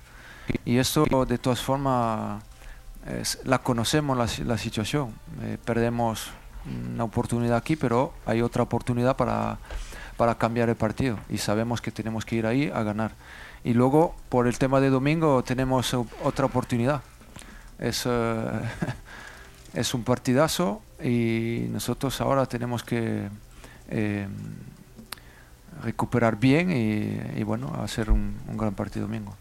Y 0.64 0.78
eso, 0.78 1.04
de 1.26 1.36
todas 1.36 1.60
formas, 1.60 2.42
es- 3.06 3.38
la 3.44 3.58
conocemos 3.58 4.16
la, 4.16 4.26
la 4.46 4.56
situación. 4.56 5.12
Eh, 5.42 5.58
perdemos 5.64 6.30
una 6.94 7.04
oportunidad 7.04 7.56
aquí, 7.58 7.76
pero 7.76 8.14
hay 8.24 8.40
otra 8.40 8.62
oportunidad 8.62 9.16
para, 9.16 9.58
para 10.16 10.36
cambiar 10.36 10.68
el 10.70 10.76
partido 10.76 11.18
y 11.28 11.38
sabemos 11.38 11.80
que 11.80 11.90
tenemos 11.90 12.24
que 12.24 12.36
ir 12.36 12.46
ahí 12.46 12.70
a 12.74 12.82
ganar. 12.82 13.12
Y 13.64 13.74
luego, 13.74 14.14
por 14.30 14.46
el 14.46 14.56
tema 14.58 14.80
de 14.80 14.88
domingo, 14.88 15.42
tenemos 15.44 15.92
otra 16.22 16.46
oportunidad. 16.46 17.02
Es, 17.78 18.04
eh, 18.06 18.50
es 19.74 19.92
un 19.92 20.04
partidazo 20.04 20.80
y 21.02 21.66
nosotros 21.70 22.20
ahora 22.22 22.46
tenemos 22.46 22.82
que 22.82 23.28
eh, 23.90 24.26
recuperar 25.82 26.36
bien 26.38 26.70
y, 26.70 27.38
y, 27.40 27.42
bueno, 27.44 27.72
hacer 27.82 28.10
un, 28.10 28.36
un 28.48 28.56
gran 28.56 28.74
partido 28.74 29.06
domingo. 29.06 29.34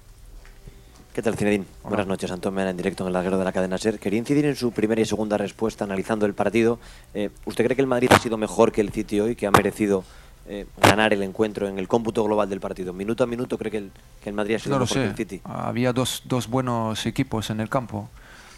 ¿Qué 1.13 1.21
tal, 1.23 1.35
Zinedine? 1.35 1.65
Hola. 1.81 1.89
Buenas 1.89 2.07
noches, 2.07 2.29
Antón 2.29 2.53
Mena, 2.53 2.69
en 2.69 2.77
directo 2.77 3.03
en 3.03 3.07
el 3.07 3.13
larguero 3.13 3.39
de 3.39 3.43
la 3.45 3.51
cadena 3.51 3.77
SER. 3.79 3.97
Quería 3.97 4.19
incidir 4.19 4.45
en 4.45 4.55
su 4.55 4.71
primera 4.71 5.01
y 5.01 5.05
segunda 5.05 5.35
respuesta 5.35 5.83
analizando 5.83 6.27
el 6.27 6.35
partido. 6.35 6.77
Eh, 7.15 7.31
¿Usted 7.45 7.63
cree 7.65 7.75
que 7.75 7.81
el 7.81 7.87
Madrid 7.87 8.09
ha 8.11 8.19
sido 8.19 8.37
mejor 8.37 8.71
que 8.71 8.81
el 8.81 8.91
City 8.91 9.19
hoy, 9.19 9.35
que 9.35 9.47
ha 9.47 9.51
merecido 9.51 10.03
eh, 10.47 10.67
ganar 10.79 11.13
el 11.13 11.23
encuentro 11.23 11.67
en 11.67 11.79
el 11.79 11.87
cómputo 11.87 12.23
global 12.23 12.47
del 12.49 12.59
partido? 12.59 12.93
Minuto 12.93 13.23
a 13.23 13.27
minuto, 13.27 13.57
¿cree 13.57 13.71
que 13.71 13.77
el, 13.79 13.91
que 14.23 14.29
el 14.29 14.35
Madrid 14.35 14.55
ha 14.55 14.59
sido 14.59 14.75
No 14.75 14.79
lo 14.79 14.85
mejor 14.85 14.95
que 14.95 15.03
sé, 15.03 15.09
el 15.09 15.15
City? 15.15 15.41
había 15.43 15.91
dos, 15.91 16.21
dos 16.25 16.47
buenos 16.47 17.03
equipos 17.07 17.49
en 17.49 17.61
el 17.61 17.69
campo. 17.69 18.09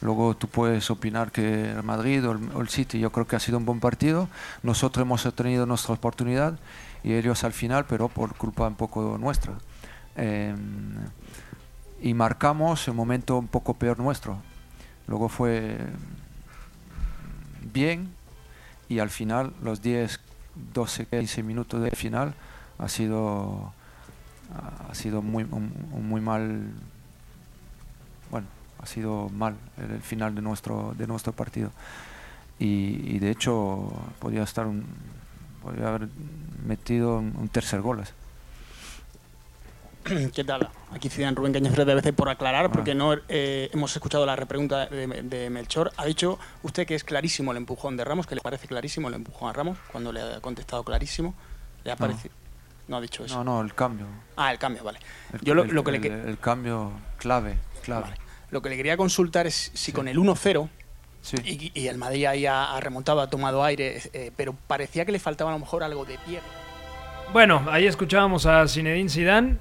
Luego 0.01 0.35
tú 0.35 0.47
puedes 0.49 0.89
opinar 0.91 1.31
que 1.31 1.71
el 1.71 1.83
Madrid 1.83 2.27
o 2.27 2.33
el, 2.33 2.39
o 2.55 2.61
el 2.61 2.67
City, 2.67 2.99
yo 2.99 3.09
creo 3.11 3.25
que 3.25 3.37
ha 3.37 3.39
sido 3.39 3.57
un 3.57 3.65
buen 3.65 3.79
partido. 3.79 4.27
Nosotros 4.63 5.01
hemos 5.01 5.23
tenido 5.33 5.65
nuestra 5.65 5.93
oportunidad 5.93 6.59
y 7.03 7.13
ellos 7.13 7.43
al 7.43 7.53
final, 7.53 7.85
pero 7.85 8.09
por 8.09 8.35
culpa 8.35 8.67
un 8.67 8.75
poco 8.75 9.17
nuestra. 9.19 9.53
Eh, 10.15 10.55
y 12.01 12.13
marcamos 12.13 12.87
el 12.87 12.93
momento 12.93 13.37
un 13.37 13.47
poco 13.47 13.73
peor 13.73 13.99
nuestro. 13.99 14.37
Luego 15.07 15.27
fue 15.29 15.77
bien 17.73 18.09
y 18.87 18.99
al 18.99 19.09
final, 19.09 19.53
los 19.63 19.81
10, 19.81 20.19
12, 20.73 21.05
15 21.07 21.43
minutos 21.43 21.81
del 21.81 21.95
final, 21.95 22.33
ha 22.79 22.87
sido, 22.89 23.73
ha 24.89 24.95
sido 24.95 25.21
muy, 25.21 25.43
un- 25.43 25.71
muy 26.09 26.21
mal, 26.21 26.71
bueno, 28.31 28.47
ha 28.81 28.85
sido 28.85 29.29
mal 29.29 29.55
el, 29.77 29.91
el 29.91 30.01
final 30.01 30.35
de 30.35 30.41
nuestro, 30.41 30.93
de 30.97 31.07
nuestro 31.07 31.33
partido. 31.33 31.71
Y, 32.59 33.15
y 33.15 33.19
de 33.19 33.31
hecho, 33.31 33.91
podía 34.19 34.43
estar 34.43 34.67
un, 34.67 34.85
podía 35.69 35.87
haber 35.87 36.07
metido 36.65 37.17
un, 37.17 37.49
tercer 37.49 37.81
gol. 37.81 38.03
¿Qué 40.33 40.43
tal? 40.43 40.69
Aquí 40.91 41.09
Zidane 41.09 41.35
Rubén 41.35 41.53
Cañaveral 41.53 41.85
de 41.85 41.91
ABC 41.93 42.13
por 42.15 42.29
aclarar, 42.29 42.71
porque 42.71 42.95
no 42.95 43.13
eh, 43.27 43.69
hemos 43.71 43.95
escuchado 43.95 44.25
la 44.25 44.35
repregunta 44.35 44.87
de, 44.87 45.05
de 45.23 45.49
Melchor. 45.51 45.91
Ha 45.97 46.05
dicho 46.05 46.39
usted 46.63 46.87
que 46.87 46.95
es 46.95 47.03
clarísimo 47.03 47.51
el 47.51 47.57
empujón 47.57 47.95
de 47.95 48.03
Ramos, 48.05 48.25
que 48.25 48.33
le 48.33 48.41
parece 48.41 48.67
clarísimo 48.67 49.07
el 49.09 49.13
empujón 49.13 49.49
a 49.49 49.53
Ramos, 49.53 49.77
cuando 49.91 50.11
le 50.11 50.21
ha 50.21 50.39
contestado 50.41 50.83
clarísimo. 50.83 51.35
¿Le 51.83 51.91
ha 51.91 51.95
No. 51.95 51.99
parecido? 51.99 52.33
No 52.87 52.97
ha 52.97 53.01
dicho 53.01 53.23
eso. 53.23 53.35
No, 53.37 53.43
no, 53.43 53.61
el 53.61 53.75
cambio. 53.75 54.07
Ah, 54.35 54.51
el 54.51 54.57
cambio, 54.57 54.83
vale. 54.83 54.97
El, 55.33 55.41
Yo 55.41 55.53
lo, 55.53 55.63
el- 55.63 55.69
lo 55.75 55.83
que 55.83 55.91
le 55.91 55.97
el- 55.97 56.03
que- 56.03 56.29
el 56.29 56.39
cambio 56.39 56.91
clave, 57.17 57.57
clave. 57.83 58.07
Lo 58.49 58.63
que 58.63 58.69
le 58.69 58.77
quería 58.77 58.97
consultar 58.97 59.45
es 59.45 59.69
si 59.75 59.91
con 59.91 60.07
el 60.07 60.17
1-0 60.17 60.69
y, 61.43 61.71
y 61.73 61.87
el 61.87 61.97
Madrid 61.97 62.25
ahí 62.25 62.45
ha, 62.45 62.75
ha 62.75 62.79
remontado, 62.79 63.21
ha 63.21 63.29
tomado 63.29 63.63
aire, 63.63 64.01
eh, 64.13 64.31
pero 64.35 64.55
parecía 64.67 65.05
que 65.05 65.11
le 65.11 65.19
faltaba 65.19 65.51
a 65.51 65.53
lo 65.53 65.59
mejor 65.59 65.83
algo 65.83 66.05
de 66.05 66.17
pie. 66.25 66.39
Bueno, 67.33 67.65
ahí 67.69 67.85
escuchábamos 67.85 68.45
a 68.45 68.67
Zinedine 68.67 69.09
Zidane, 69.09 69.57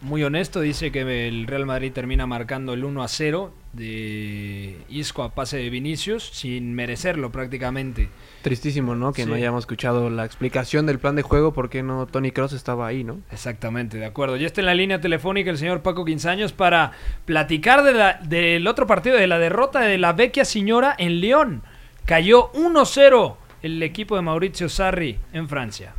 muy 0.00 0.22
honesto, 0.24 0.60
dice 0.60 0.90
que 0.90 1.28
el 1.28 1.46
Real 1.46 1.66
Madrid 1.66 1.92
termina 1.92 2.26
marcando 2.26 2.72
el 2.72 2.84
1 2.84 3.02
a 3.02 3.08
0 3.08 3.52
de 3.74 4.76
Isco 4.88 5.22
a 5.22 5.34
pase 5.34 5.56
de 5.58 5.70
Vinicius 5.70 6.28
sin 6.32 6.74
merecerlo 6.74 7.30
prácticamente. 7.32 8.08
Tristísimo, 8.42 8.94
¿no? 8.94 9.12
Que 9.12 9.26
no 9.26 9.34
hayamos 9.34 9.62
escuchado 9.62 10.10
la 10.10 10.24
explicación 10.24 10.86
del 10.86 10.98
plan 10.98 11.16
de 11.16 11.22
juego 11.22 11.52
porque 11.52 11.82
no 11.82 12.06
Tony 12.06 12.30
Cross 12.30 12.52
estaba 12.52 12.86
ahí, 12.86 13.02
¿no? 13.04 13.20
Exactamente, 13.30 13.96
de 13.98 14.06
acuerdo. 14.06 14.36
Ya 14.36 14.46
está 14.46 14.60
en 14.60 14.66
la 14.66 14.74
línea 14.74 15.00
telefónica 15.00 15.50
el 15.50 15.58
señor 15.58 15.82
Paco 15.82 16.04
Quinzaños 16.04 16.52
para 16.52 16.92
platicar 17.24 17.82
de 17.82 17.92
la- 17.94 18.20
del 18.22 18.66
otro 18.66 18.86
partido, 18.86 19.16
de 19.16 19.26
la 19.26 19.38
derrota 19.38 19.80
de 19.80 19.98
la 19.98 20.12
Vecchia 20.12 20.44
Señora 20.44 20.94
en 20.98 21.20
León. 21.20 21.62
Cayó 22.04 22.50
1-0 22.52 23.38
el 23.62 23.82
equipo 23.82 24.16
de 24.16 24.22
Mauricio 24.22 24.68
Sarri 24.68 25.18
en 25.32 25.48
Francia. 25.48 25.94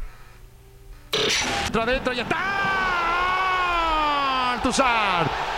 Entra 1.66 1.84
adentro 1.84 2.14
y 2.14 2.20
está. 2.20 2.38
Tuzar. 4.62 5.55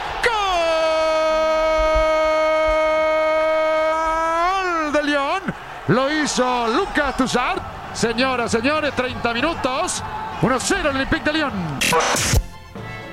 Lo 5.87 6.11
hizo 6.11 6.67
Lucas 6.67 7.15
Tuzar. 7.15 7.59
Señoras, 7.93 8.51
señores, 8.51 8.93
30 8.93 9.33
minutos. 9.33 10.03
1-0 10.41 10.79
el 10.81 10.95
Olympique 10.97 11.23
de 11.23 11.33
León. 11.33 11.53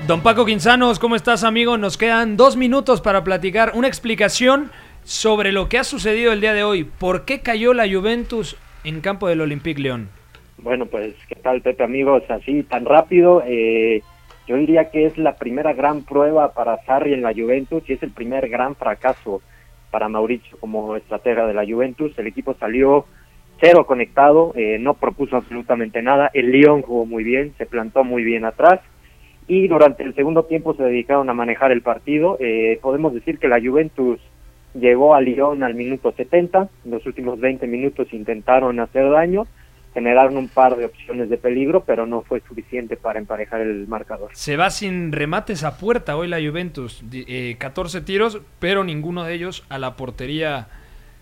Don 0.05 0.21
Paco 0.21 0.45
Quinzanos, 0.45 0.99
¿cómo 0.99 1.15
estás, 1.15 1.45
amigo? 1.45 1.77
Nos 1.77 1.97
quedan 1.97 2.35
dos 2.35 2.57
minutos 2.57 2.99
para 2.99 3.23
platicar 3.23 3.71
una 3.75 3.87
explicación 3.87 4.71
sobre 5.05 5.53
lo 5.53 5.69
que 5.69 5.77
ha 5.77 5.85
sucedido 5.85 6.33
el 6.33 6.41
día 6.41 6.53
de 6.53 6.65
hoy. 6.65 6.83
¿Por 6.83 7.23
qué 7.23 7.39
cayó 7.39 7.73
la 7.73 7.87
Juventus 7.87 8.57
en 8.83 8.99
campo 8.99 9.29
del 9.29 9.39
Olympique 9.39 9.81
León? 9.81 10.09
Bueno, 10.57 10.85
pues, 10.85 11.15
¿qué 11.29 11.35
tal, 11.35 11.61
Pepe, 11.61 11.81
amigos? 11.81 12.23
Así, 12.27 12.63
tan 12.63 12.83
rápido. 12.83 13.41
Eh, 13.47 14.01
yo 14.47 14.57
diría 14.57 14.91
que 14.91 15.05
es 15.05 15.17
la 15.17 15.37
primera 15.37 15.71
gran 15.71 16.03
prueba 16.03 16.51
para 16.51 16.83
Sarri 16.83 17.13
en 17.13 17.21
la 17.21 17.33
Juventus 17.33 17.83
y 17.87 17.93
es 17.93 18.03
el 18.03 18.11
primer 18.11 18.49
gran 18.49 18.75
fracaso 18.75 19.41
para 19.95 20.09
Mauricio 20.09 20.57
como 20.59 20.97
estratega 20.97 21.47
de 21.47 21.53
la 21.53 21.65
Juventus. 21.65 22.11
El 22.19 22.27
equipo 22.27 22.53
salió 22.55 23.05
cero 23.61 23.85
conectado, 23.85 24.51
eh, 24.57 24.77
no 24.77 24.95
propuso 24.95 25.37
absolutamente 25.37 26.01
nada. 26.01 26.29
El 26.33 26.51
León 26.51 26.81
jugó 26.81 27.05
muy 27.05 27.23
bien, 27.23 27.53
se 27.57 27.65
plantó 27.65 28.03
muy 28.03 28.25
bien 28.25 28.43
atrás 28.43 28.81
y 29.47 29.69
durante 29.69 30.03
el 30.03 30.13
segundo 30.13 30.43
tiempo 30.43 30.73
se 30.73 30.83
dedicaron 30.83 31.29
a 31.29 31.33
manejar 31.33 31.71
el 31.71 31.81
partido. 31.81 32.35
Eh, 32.41 32.77
podemos 32.81 33.13
decir 33.13 33.39
que 33.39 33.47
la 33.47 33.61
Juventus 33.61 34.19
llegó 34.73 35.15
a 35.15 35.21
Lyon 35.21 35.63
al 35.63 35.75
minuto 35.75 36.11
70, 36.11 36.67
en 36.83 36.91
los 36.91 37.05
últimos 37.05 37.39
20 37.39 37.65
minutos 37.65 38.11
intentaron 38.11 38.81
hacer 38.81 39.09
daño, 39.09 39.47
generaron 39.95 40.37
un 40.37 40.49
par 40.49 40.75
de 40.75 40.85
opciones 40.85 41.29
de 41.29 41.37
peligro, 41.37 41.83
pero 41.85 42.05
no 42.05 42.21
fue 42.21 42.41
suficiente 42.41 42.97
para 42.97 43.17
emparejar 43.17 43.61
el 43.61 43.87
marcador. 43.87 44.29
Se 44.33 44.57
va 44.57 44.69
sin 44.69 45.11
remates 45.11 45.63
a 45.63 45.77
puerta 45.77 46.17
hoy 46.17 46.27
la 46.27 46.37
Juventus, 46.37 47.03
eh, 47.11 47.55
14 47.57 48.01
tiros, 48.01 48.41
pero 48.59 48.83
ninguno 48.83 49.23
de 49.23 49.33
ellos 49.33 49.65
a 49.69 49.79
la 49.79 49.95
portería 49.95 50.67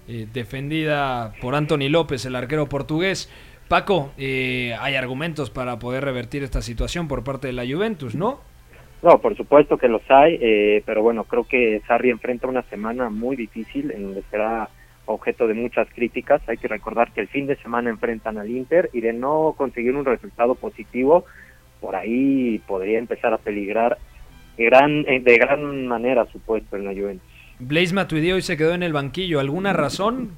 eh, 0.07 0.27
defendida 0.33 1.33
por 1.39 1.55
Anthony 1.55 1.87
López, 1.89 2.25
el 2.25 2.35
arquero 2.35 2.67
portugués. 2.67 3.31
Paco, 3.69 4.11
eh, 4.17 4.75
hay 4.81 4.95
argumentos 4.95 5.51
para 5.51 5.79
poder 5.79 6.03
revertir 6.03 6.43
esta 6.43 6.61
situación 6.61 7.07
por 7.07 7.23
parte 7.23 7.47
de 7.47 7.53
la 7.53 7.65
Juventus, 7.65 8.15
¿no? 8.15 8.41
No, 9.03 9.19
por 9.19 9.37
supuesto 9.37 9.77
que 9.77 9.87
los 9.87 10.01
hay, 10.09 10.39
eh, 10.41 10.81
pero 10.85 11.03
bueno, 11.03 11.25
creo 11.25 11.43
que 11.43 11.81
Sarri 11.87 12.09
enfrenta 12.09 12.47
una 12.47 12.63
semana 12.63 13.09
muy 13.09 13.35
difícil 13.35 13.91
en 13.91 14.03
donde 14.03 14.23
será 14.31 14.69
objeto 15.05 15.47
de 15.47 15.53
muchas 15.53 15.87
críticas. 15.93 16.41
Hay 16.47 16.57
que 16.57 16.67
recordar 16.67 17.11
que 17.11 17.21
el 17.21 17.27
fin 17.27 17.47
de 17.47 17.55
semana 17.57 17.89
enfrentan 17.89 18.37
al 18.37 18.49
Inter 18.49 18.89
y 18.93 19.01
de 19.01 19.13
no 19.13 19.53
conseguir 19.57 19.95
un 19.95 20.05
resultado 20.05 20.55
positivo, 20.55 21.25
por 21.81 21.95
ahí 21.95 22.59
podría 22.67 22.99
empezar 22.99 23.33
a 23.33 23.37
peligrar 23.37 23.97
gran, 24.57 25.05
eh, 25.07 25.19
de 25.19 25.37
gran 25.37 25.87
manera 25.87 26.25
su 26.31 26.39
puesto 26.39 26.77
en 26.77 26.85
la 26.85 26.91
Juventus. 26.93 27.27
Blaise 27.59 27.93
Matuidi 27.93 28.31
hoy 28.31 28.41
se 28.41 28.57
quedó 28.57 28.73
en 28.73 28.83
el 28.83 28.93
banquillo. 28.93 29.39
¿Alguna 29.39 29.73
razón? 29.73 30.31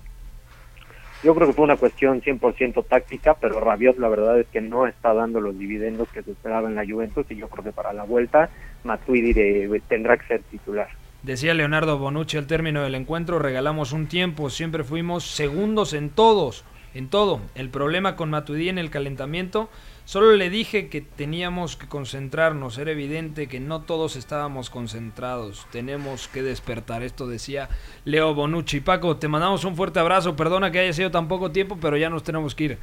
Yo 1.24 1.34
creo 1.34 1.48
que 1.48 1.54
fue 1.54 1.64
una 1.66 1.78
cuestión 1.78 2.22
100% 2.22 2.86
táctica, 2.86 3.34
pero 3.36 3.60
Rabiot 3.60 3.98
la 3.98 4.10
verdad 4.10 4.40
es 4.40 4.48
que 4.48 4.62
no 4.62 4.86
está 4.86 5.14
dando 5.14 5.42
los 5.42 5.58
dividendos 5.58 6.08
que 6.10 6.22
se 6.22 6.32
esperaba 6.32 6.68
en 6.70 6.76
la 6.76 6.86
Juventus 6.86 7.26
y 7.32 7.36
yo 7.36 7.48
creo 7.48 7.64
que 7.64 7.72
para 7.72 7.94
la 7.94 8.04
vuelta 8.04 8.50
Matuidi 8.84 9.34
de- 9.34 9.82
tendrá 9.88 10.18
que 10.18 10.28
ser 10.28 10.42
titular. 10.44 10.88
Decía 11.26 11.56
Leonardo 11.56 11.98
Bonucci 11.98 12.38
al 12.38 12.46
término 12.46 12.84
del 12.84 12.94
encuentro, 12.94 13.40
regalamos 13.40 13.94
un 13.94 14.06
tiempo, 14.06 14.52
siempre 14.52 14.84
fuimos 14.84 15.24
segundos 15.24 15.94
en 15.94 16.12
todos, 16.12 16.64
en 16.94 17.10
todo. 17.10 17.42
El 17.56 17.72
problema 17.72 18.16
con 18.16 18.30
Matuidi 18.30 18.70
en 18.70 18.78
el 18.78 18.92
calentamiento, 18.92 19.68
solo 20.04 20.34
le 20.34 20.52
dije 20.52 20.88
que 20.88 21.02
teníamos 21.02 21.78
que 21.78 21.88
concentrarnos, 21.88 22.78
era 22.78 22.92
evidente 22.92 23.48
que 23.48 23.60
no 23.60 23.82
todos 23.82 24.18
estábamos 24.18 24.70
concentrados, 24.70 25.66
tenemos 25.72 26.28
que 26.28 26.44
despertar, 26.44 27.02
esto 27.02 27.26
decía 27.26 27.70
Leo 28.04 28.36
Bonucci. 28.36 28.82
Paco, 28.82 29.18
te 29.18 29.28
mandamos 29.28 29.66
un 29.66 29.76
fuerte 29.76 30.00
abrazo, 30.00 30.36
perdona 30.36 30.70
que 30.70 30.78
haya 30.78 30.94
sido 30.94 31.10
tan 31.10 31.28
poco 31.28 31.52
tiempo, 31.52 31.80
pero 31.82 31.98
ya 31.98 32.12
nos 32.12 32.22
tenemos 32.22 32.54
que 32.54 32.64
ir. 32.66 32.78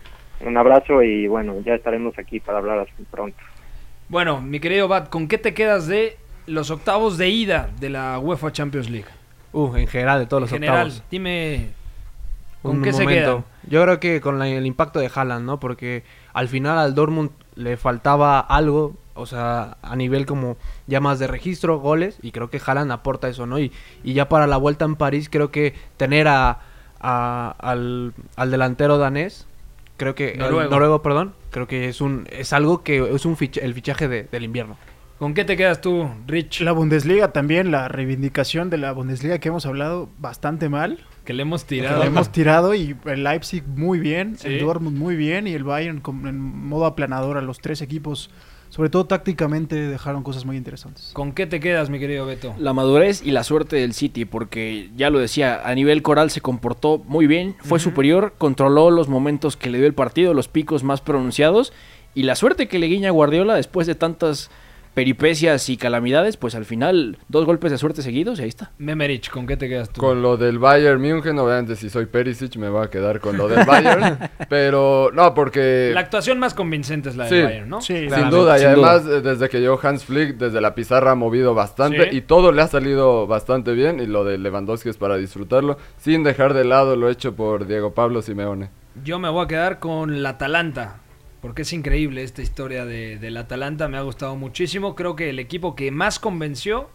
Un 0.44 0.56
abrazo 0.56 1.00
y 1.04 1.28
bueno, 1.28 1.60
ya 1.64 1.74
estaremos 1.74 2.18
aquí 2.18 2.40
para 2.40 2.58
hablar 2.58 2.80
así 2.80 3.04
pronto. 3.08 3.38
Bueno, 4.08 4.40
mi 4.40 4.58
querido 4.58 4.88
Bat, 4.88 5.10
¿con 5.10 5.28
qué 5.28 5.38
te 5.38 5.54
quedas 5.54 5.86
de 5.86 6.18
los 6.46 6.70
octavos 6.70 7.18
de 7.18 7.28
ida 7.28 7.70
de 7.80 7.90
la 7.90 8.18
UEFA 8.18 8.52
Champions 8.52 8.88
League? 8.90 9.08
Uh, 9.52 9.76
en 9.76 9.86
general, 9.86 10.18
de 10.20 10.26
todos 10.26 10.40
los 10.42 10.50
En 10.52 10.56
general, 10.56 10.86
octavos. 10.88 11.02
dime 11.10 11.70
con 12.62 12.76
Un 12.76 12.82
qué 12.82 12.92
se 12.92 13.02
momento. 13.02 13.30
quedan. 13.30 13.44
Yo 13.70 13.82
creo 13.82 14.00
que 14.00 14.20
con 14.20 14.38
la- 14.38 14.48
el 14.48 14.66
impacto 14.66 14.98
de 15.00 15.10
Haaland, 15.14 15.44
¿no? 15.44 15.58
Porque 15.60 16.04
al 16.32 16.48
final 16.48 16.78
al 16.78 16.94
Dortmund 16.94 17.30
le 17.56 17.76
faltaba 17.76 18.40
algo, 18.40 18.94
o 19.14 19.26
sea, 19.26 19.76
a 19.82 19.96
nivel 19.96 20.24
como 20.26 20.56
ya 20.86 21.00
más 21.00 21.18
de 21.18 21.26
registro, 21.26 21.78
goles, 21.80 22.18
y 22.22 22.32
creo 22.32 22.50
que 22.50 22.60
Haaland 22.64 22.92
aporta 22.92 23.28
eso, 23.28 23.46
¿no? 23.46 23.58
Y, 23.58 23.72
y 24.04 24.14
ya 24.14 24.28
para 24.28 24.46
la 24.46 24.56
vuelta 24.56 24.84
en 24.84 24.96
París, 24.96 25.28
creo 25.30 25.50
que 25.50 25.74
tener 25.96 26.28
a, 26.28 26.60
a- 27.00 27.54
al, 27.58 28.14
al 28.36 28.50
delantero 28.50 28.96
danés, 28.98 29.46
creo 29.98 30.14
que... 30.14 30.32
el 30.32 30.38
Noruego. 30.38 30.70
noruego, 30.70 31.02
perdón, 31.02 31.34
creo 31.50 31.66
que 31.66 31.88
es 31.88 32.00
un 32.00 32.26
es 32.30 32.52
algo 32.52 32.82
que 32.82 33.14
es 33.14 33.26
un 33.26 33.36
fich- 33.36 33.60
el 33.62 33.74
fichaje 33.74 34.08
de- 34.08 34.22
del 34.24 34.44
invierno. 34.44 34.76
¿Con 35.22 35.34
qué 35.34 35.44
te 35.44 35.56
quedas 35.56 35.80
tú, 35.80 36.08
Rich? 36.26 36.62
La 36.62 36.72
Bundesliga 36.72 37.30
también, 37.32 37.70
la 37.70 37.86
reivindicación 37.86 38.70
de 38.70 38.76
la 38.76 38.90
Bundesliga 38.90 39.38
que 39.38 39.50
hemos 39.50 39.64
hablado 39.66 40.08
bastante 40.18 40.68
mal. 40.68 40.98
Que 41.24 41.32
le 41.32 41.42
hemos 41.42 41.62
Que 41.62 41.76
tirado. 41.76 42.00
le 42.00 42.06
hemos 42.08 42.32
tirado 42.32 42.74
y 42.74 42.96
el 43.04 43.22
Leipzig 43.22 43.62
muy 43.64 44.00
bien, 44.00 44.36
Sí. 44.36 44.48
el 44.48 44.58
Dortmund 44.58 44.98
muy 44.98 45.14
bien 45.14 45.46
y 45.46 45.52
el 45.52 45.62
Bayern 45.62 46.00
con- 46.00 46.26
en 46.26 46.40
modo 46.40 46.86
aplanador 46.86 47.36
a 47.38 47.40
los 47.40 47.60
tres 47.60 47.82
equipos. 47.82 48.30
Sobre 48.70 48.90
todo 48.90 49.04
tácticamente 49.06 49.76
dejaron 49.76 50.24
cosas 50.24 50.44
muy 50.44 50.56
interesantes. 50.56 51.12
¿Con 51.12 51.30
qué 51.30 51.46
te 51.46 51.60
quedas, 51.60 51.88
mi 51.88 52.00
querido 52.00 52.26
Beto? 52.26 52.56
La 52.58 52.72
madurez 52.72 53.22
y 53.24 53.30
la 53.30 53.44
suerte 53.44 53.76
del 53.76 53.92
City, 53.94 54.24
porque 54.24 54.90
ya 54.96 55.08
lo 55.08 55.20
decía, 55.20 55.60
a 55.64 55.72
nivel 55.76 56.02
coral 56.02 56.30
se 56.32 56.40
comportó 56.40 56.98
muy 57.06 57.28
bien, 57.28 57.54
fue 57.60 57.78
superior, 57.78 58.34
controló 58.38 58.90
los 58.90 59.06
momentos 59.08 59.56
que 59.56 59.70
le 59.70 59.78
dio 59.78 59.86
el 59.86 59.94
partido, 59.94 60.34
los 60.34 60.48
picos 60.48 60.82
más 60.82 61.00
pronunciados, 61.00 61.72
y 62.12 62.24
la 62.24 62.34
suerte 62.34 62.66
que 62.66 62.80
le 62.80 62.88
guiña 62.88 63.10
Guardiola 63.12 63.54
después 63.54 63.86
de 63.86 63.94
tantas 63.94 64.50
peripecias 64.94 65.68
y 65.68 65.76
calamidades, 65.76 66.36
pues 66.36 66.54
al 66.54 66.64
final 66.64 67.18
dos 67.28 67.46
golpes 67.46 67.70
de 67.72 67.78
suerte 67.78 68.02
seguidos 68.02 68.38
y 68.38 68.42
ahí 68.42 68.48
está. 68.48 68.72
Memerich, 68.78 69.30
¿con 69.30 69.46
qué 69.46 69.56
te 69.56 69.68
quedas 69.68 69.88
tú? 69.90 70.00
Con 70.00 70.22
lo 70.22 70.36
del 70.36 70.58
Bayern 70.58 71.00
München, 71.00 71.38
obviamente 71.38 71.76
si 71.76 71.88
soy 71.90 72.06
Perisic 72.06 72.56
me 72.56 72.68
voy 72.68 72.84
a 72.84 72.90
quedar 72.90 73.20
con 73.20 73.36
lo 73.36 73.48
del 73.48 73.64
Bayern, 73.66 74.18
pero 74.48 75.10
no, 75.12 75.34
porque... 75.34 75.90
La 75.94 76.00
actuación 76.00 76.38
más 76.38 76.54
convincente 76.54 77.08
es 77.08 77.16
la 77.16 77.28
Sí, 77.28 77.36
del 77.36 77.44
Bayern, 77.44 77.68
¿no? 77.68 77.80
sin 77.80 78.08
duda, 78.30 78.58
y 78.60 78.64
además 78.64 79.04
eh, 79.06 79.20
desde 79.22 79.48
que 79.48 79.60
llegó 79.60 79.78
Hans 79.82 80.04
Flick, 80.04 80.36
desde 80.36 80.60
la 80.60 80.74
pizarra 80.74 81.12
ha 81.12 81.14
movido 81.14 81.54
bastante 81.54 82.10
Sí. 82.10 82.16
y 82.18 82.20
todo 82.22 82.52
le 82.52 82.62
ha 82.62 82.66
salido 82.68 83.26
bastante 83.26 83.72
bien 83.72 84.00
y 84.00 84.06
lo 84.06 84.24
de 84.24 84.38
Lewandowski 84.38 84.88
es 84.88 84.96
para 84.96 85.16
disfrutarlo, 85.16 85.78
sin 85.98 86.22
dejar 86.22 86.54
de 86.54 86.64
lado 86.64 86.96
lo 86.96 87.08
hecho 87.08 87.34
por 87.34 87.66
Diego 87.66 87.92
Pablo 87.94 88.22
Simeone. 88.22 88.70
Yo 89.04 89.18
me 89.18 89.30
voy 89.30 89.44
a 89.44 89.48
quedar 89.48 89.78
con 89.78 90.22
la 90.22 90.30
Atalanta, 90.30 90.98
porque 91.42 91.62
es 91.62 91.72
increíble 91.72 92.22
esta 92.22 92.40
historia 92.40 92.86
de, 92.86 93.18
del 93.18 93.36
Atalanta, 93.36 93.88
me 93.88 93.98
ha 93.98 94.02
gustado 94.02 94.36
muchísimo. 94.36 94.94
Creo 94.94 95.16
que 95.16 95.28
el 95.28 95.40
equipo 95.40 95.74
que 95.74 95.90
más 95.90 96.20
convenció 96.20 96.88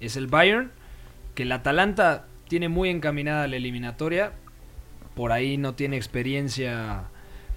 es 0.00 0.16
el 0.16 0.28
Bayern, 0.28 0.72
que 1.34 1.42
el 1.42 1.52
Atalanta 1.52 2.24
tiene 2.48 2.70
muy 2.70 2.88
encaminada 2.88 3.46
la 3.46 3.56
eliminatoria, 3.56 4.32
por 5.14 5.30
ahí 5.30 5.58
no 5.58 5.74
tiene 5.74 5.96
experiencia 5.96 7.04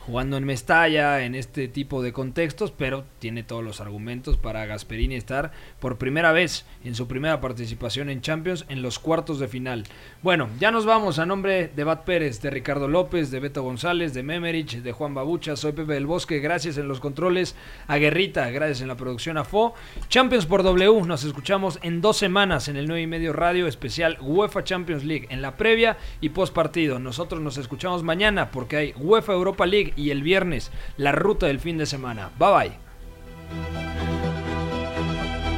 jugando 0.05 0.37
en 0.37 0.45
Mestalla, 0.45 1.23
en 1.23 1.35
este 1.35 1.67
tipo 1.67 2.03
de 2.03 2.13
contextos, 2.13 2.71
pero 2.71 3.05
tiene 3.19 3.43
todos 3.43 3.63
los 3.63 3.81
argumentos 3.81 4.37
para 4.37 4.65
Gasperini 4.65 5.15
estar 5.15 5.51
por 5.79 5.97
primera 5.97 6.31
vez 6.31 6.65
en 6.83 6.93
su 6.93 7.07
primera 7.07 7.41
participación 7.41 8.09
en 8.09 8.21
Champions 8.21 8.65
en 8.69 8.81
los 8.81 8.99
cuartos 8.99 9.39
de 9.39 9.47
final. 9.47 9.85
Bueno, 10.21 10.49
ya 10.59 10.71
nos 10.71 10.85
vamos 10.85 11.17
a 11.17 11.25
nombre 11.25 11.69
de 11.75 11.83
Bat 11.83 12.03
Pérez, 12.03 12.41
de 12.41 12.51
Ricardo 12.51 12.87
López, 12.87 13.31
de 13.31 13.39
Beto 13.39 13.63
González, 13.63 14.13
de 14.13 14.21
Memerich, 14.21 14.81
de 14.81 14.91
Juan 14.91 15.15
Babucha, 15.15 15.55
soy 15.55 15.71
Pepe 15.71 15.93
del 15.93 16.05
Bosque, 16.05 16.39
gracias 16.39 16.77
en 16.77 16.87
los 16.87 16.99
controles 16.99 17.55
a 17.87 17.97
Guerrita, 17.97 18.49
gracias 18.51 18.81
en 18.81 18.87
la 18.87 18.95
producción 18.95 19.37
a 19.37 19.43
Fo. 19.43 19.73
Champions 20.07 20.45
por 20.45 20.61
W, 20.61 21.01
nos 21.07 21.23
escuchamos 21.23 21.79
en 21.81 22.01
dos 22.01 22.17
semanas 22.17 22.67
en 22.67 22.77
el 22.77 22.87
9 22.87 23.01
y 23.01 23.07
medio 23.07 23.33
radio 23.33 23.67
especial 23.67 24.17
UEFA 24.21 24.63
Champions 24.63 25.03
League 25.03 25.27
en 25.31 25.41
la 25.41 25.57
previa 25.57 25.97
y 26.21 26.29
post 26.29 26.53
partido. 26.53 26.99
Nosotros 26.99 27.41
nos 27.41 27.57
escuchamos 27.57 28.03
mañana 28.03 28.51
porque 28.51 28.77
hay 28.77 28.93
UEFA 28.97 29.33
Europa 29.33 29.65
League 29.65 29.93
y 29.95 30.12
el 30.12 30.23
viernes 30.23 30.71
la 30.97 31.12
ruta 31.12 31.47
del 31.47 31.60
fin 31.60 31.77
de 31.77 31.86
semana. 31.86 32.31
Bye 32.38 32.53
bye. 32.53 32.86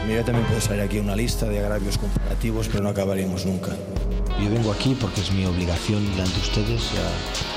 Mira, 0.07 0.23
también 0.23 0.47
puede 0.47 0.61
salir 0.61 0.83
aquí 0.83 0.99
una 0.99 1.15
lista 1.15 1.47
de 1.47 1.59
agravios 1.59 1.97
comparativos, 1.97 2.69
pero 2.69 2.83
no 2.83 2.89
acabaríamos 2.89 3.45
nunca. 3.45 3.75
Yo 4.41 4.49
vengo 4.49 4.71
aquí 4.71 4.95
porque 4.99 5.19
es 5.19 5.31
mi 5.33 5.45
obligación 5.45 6.05
delante 6.11 6.35
de 6.35 6.41
ustedes 6.41 6.91
a 6.93 7.56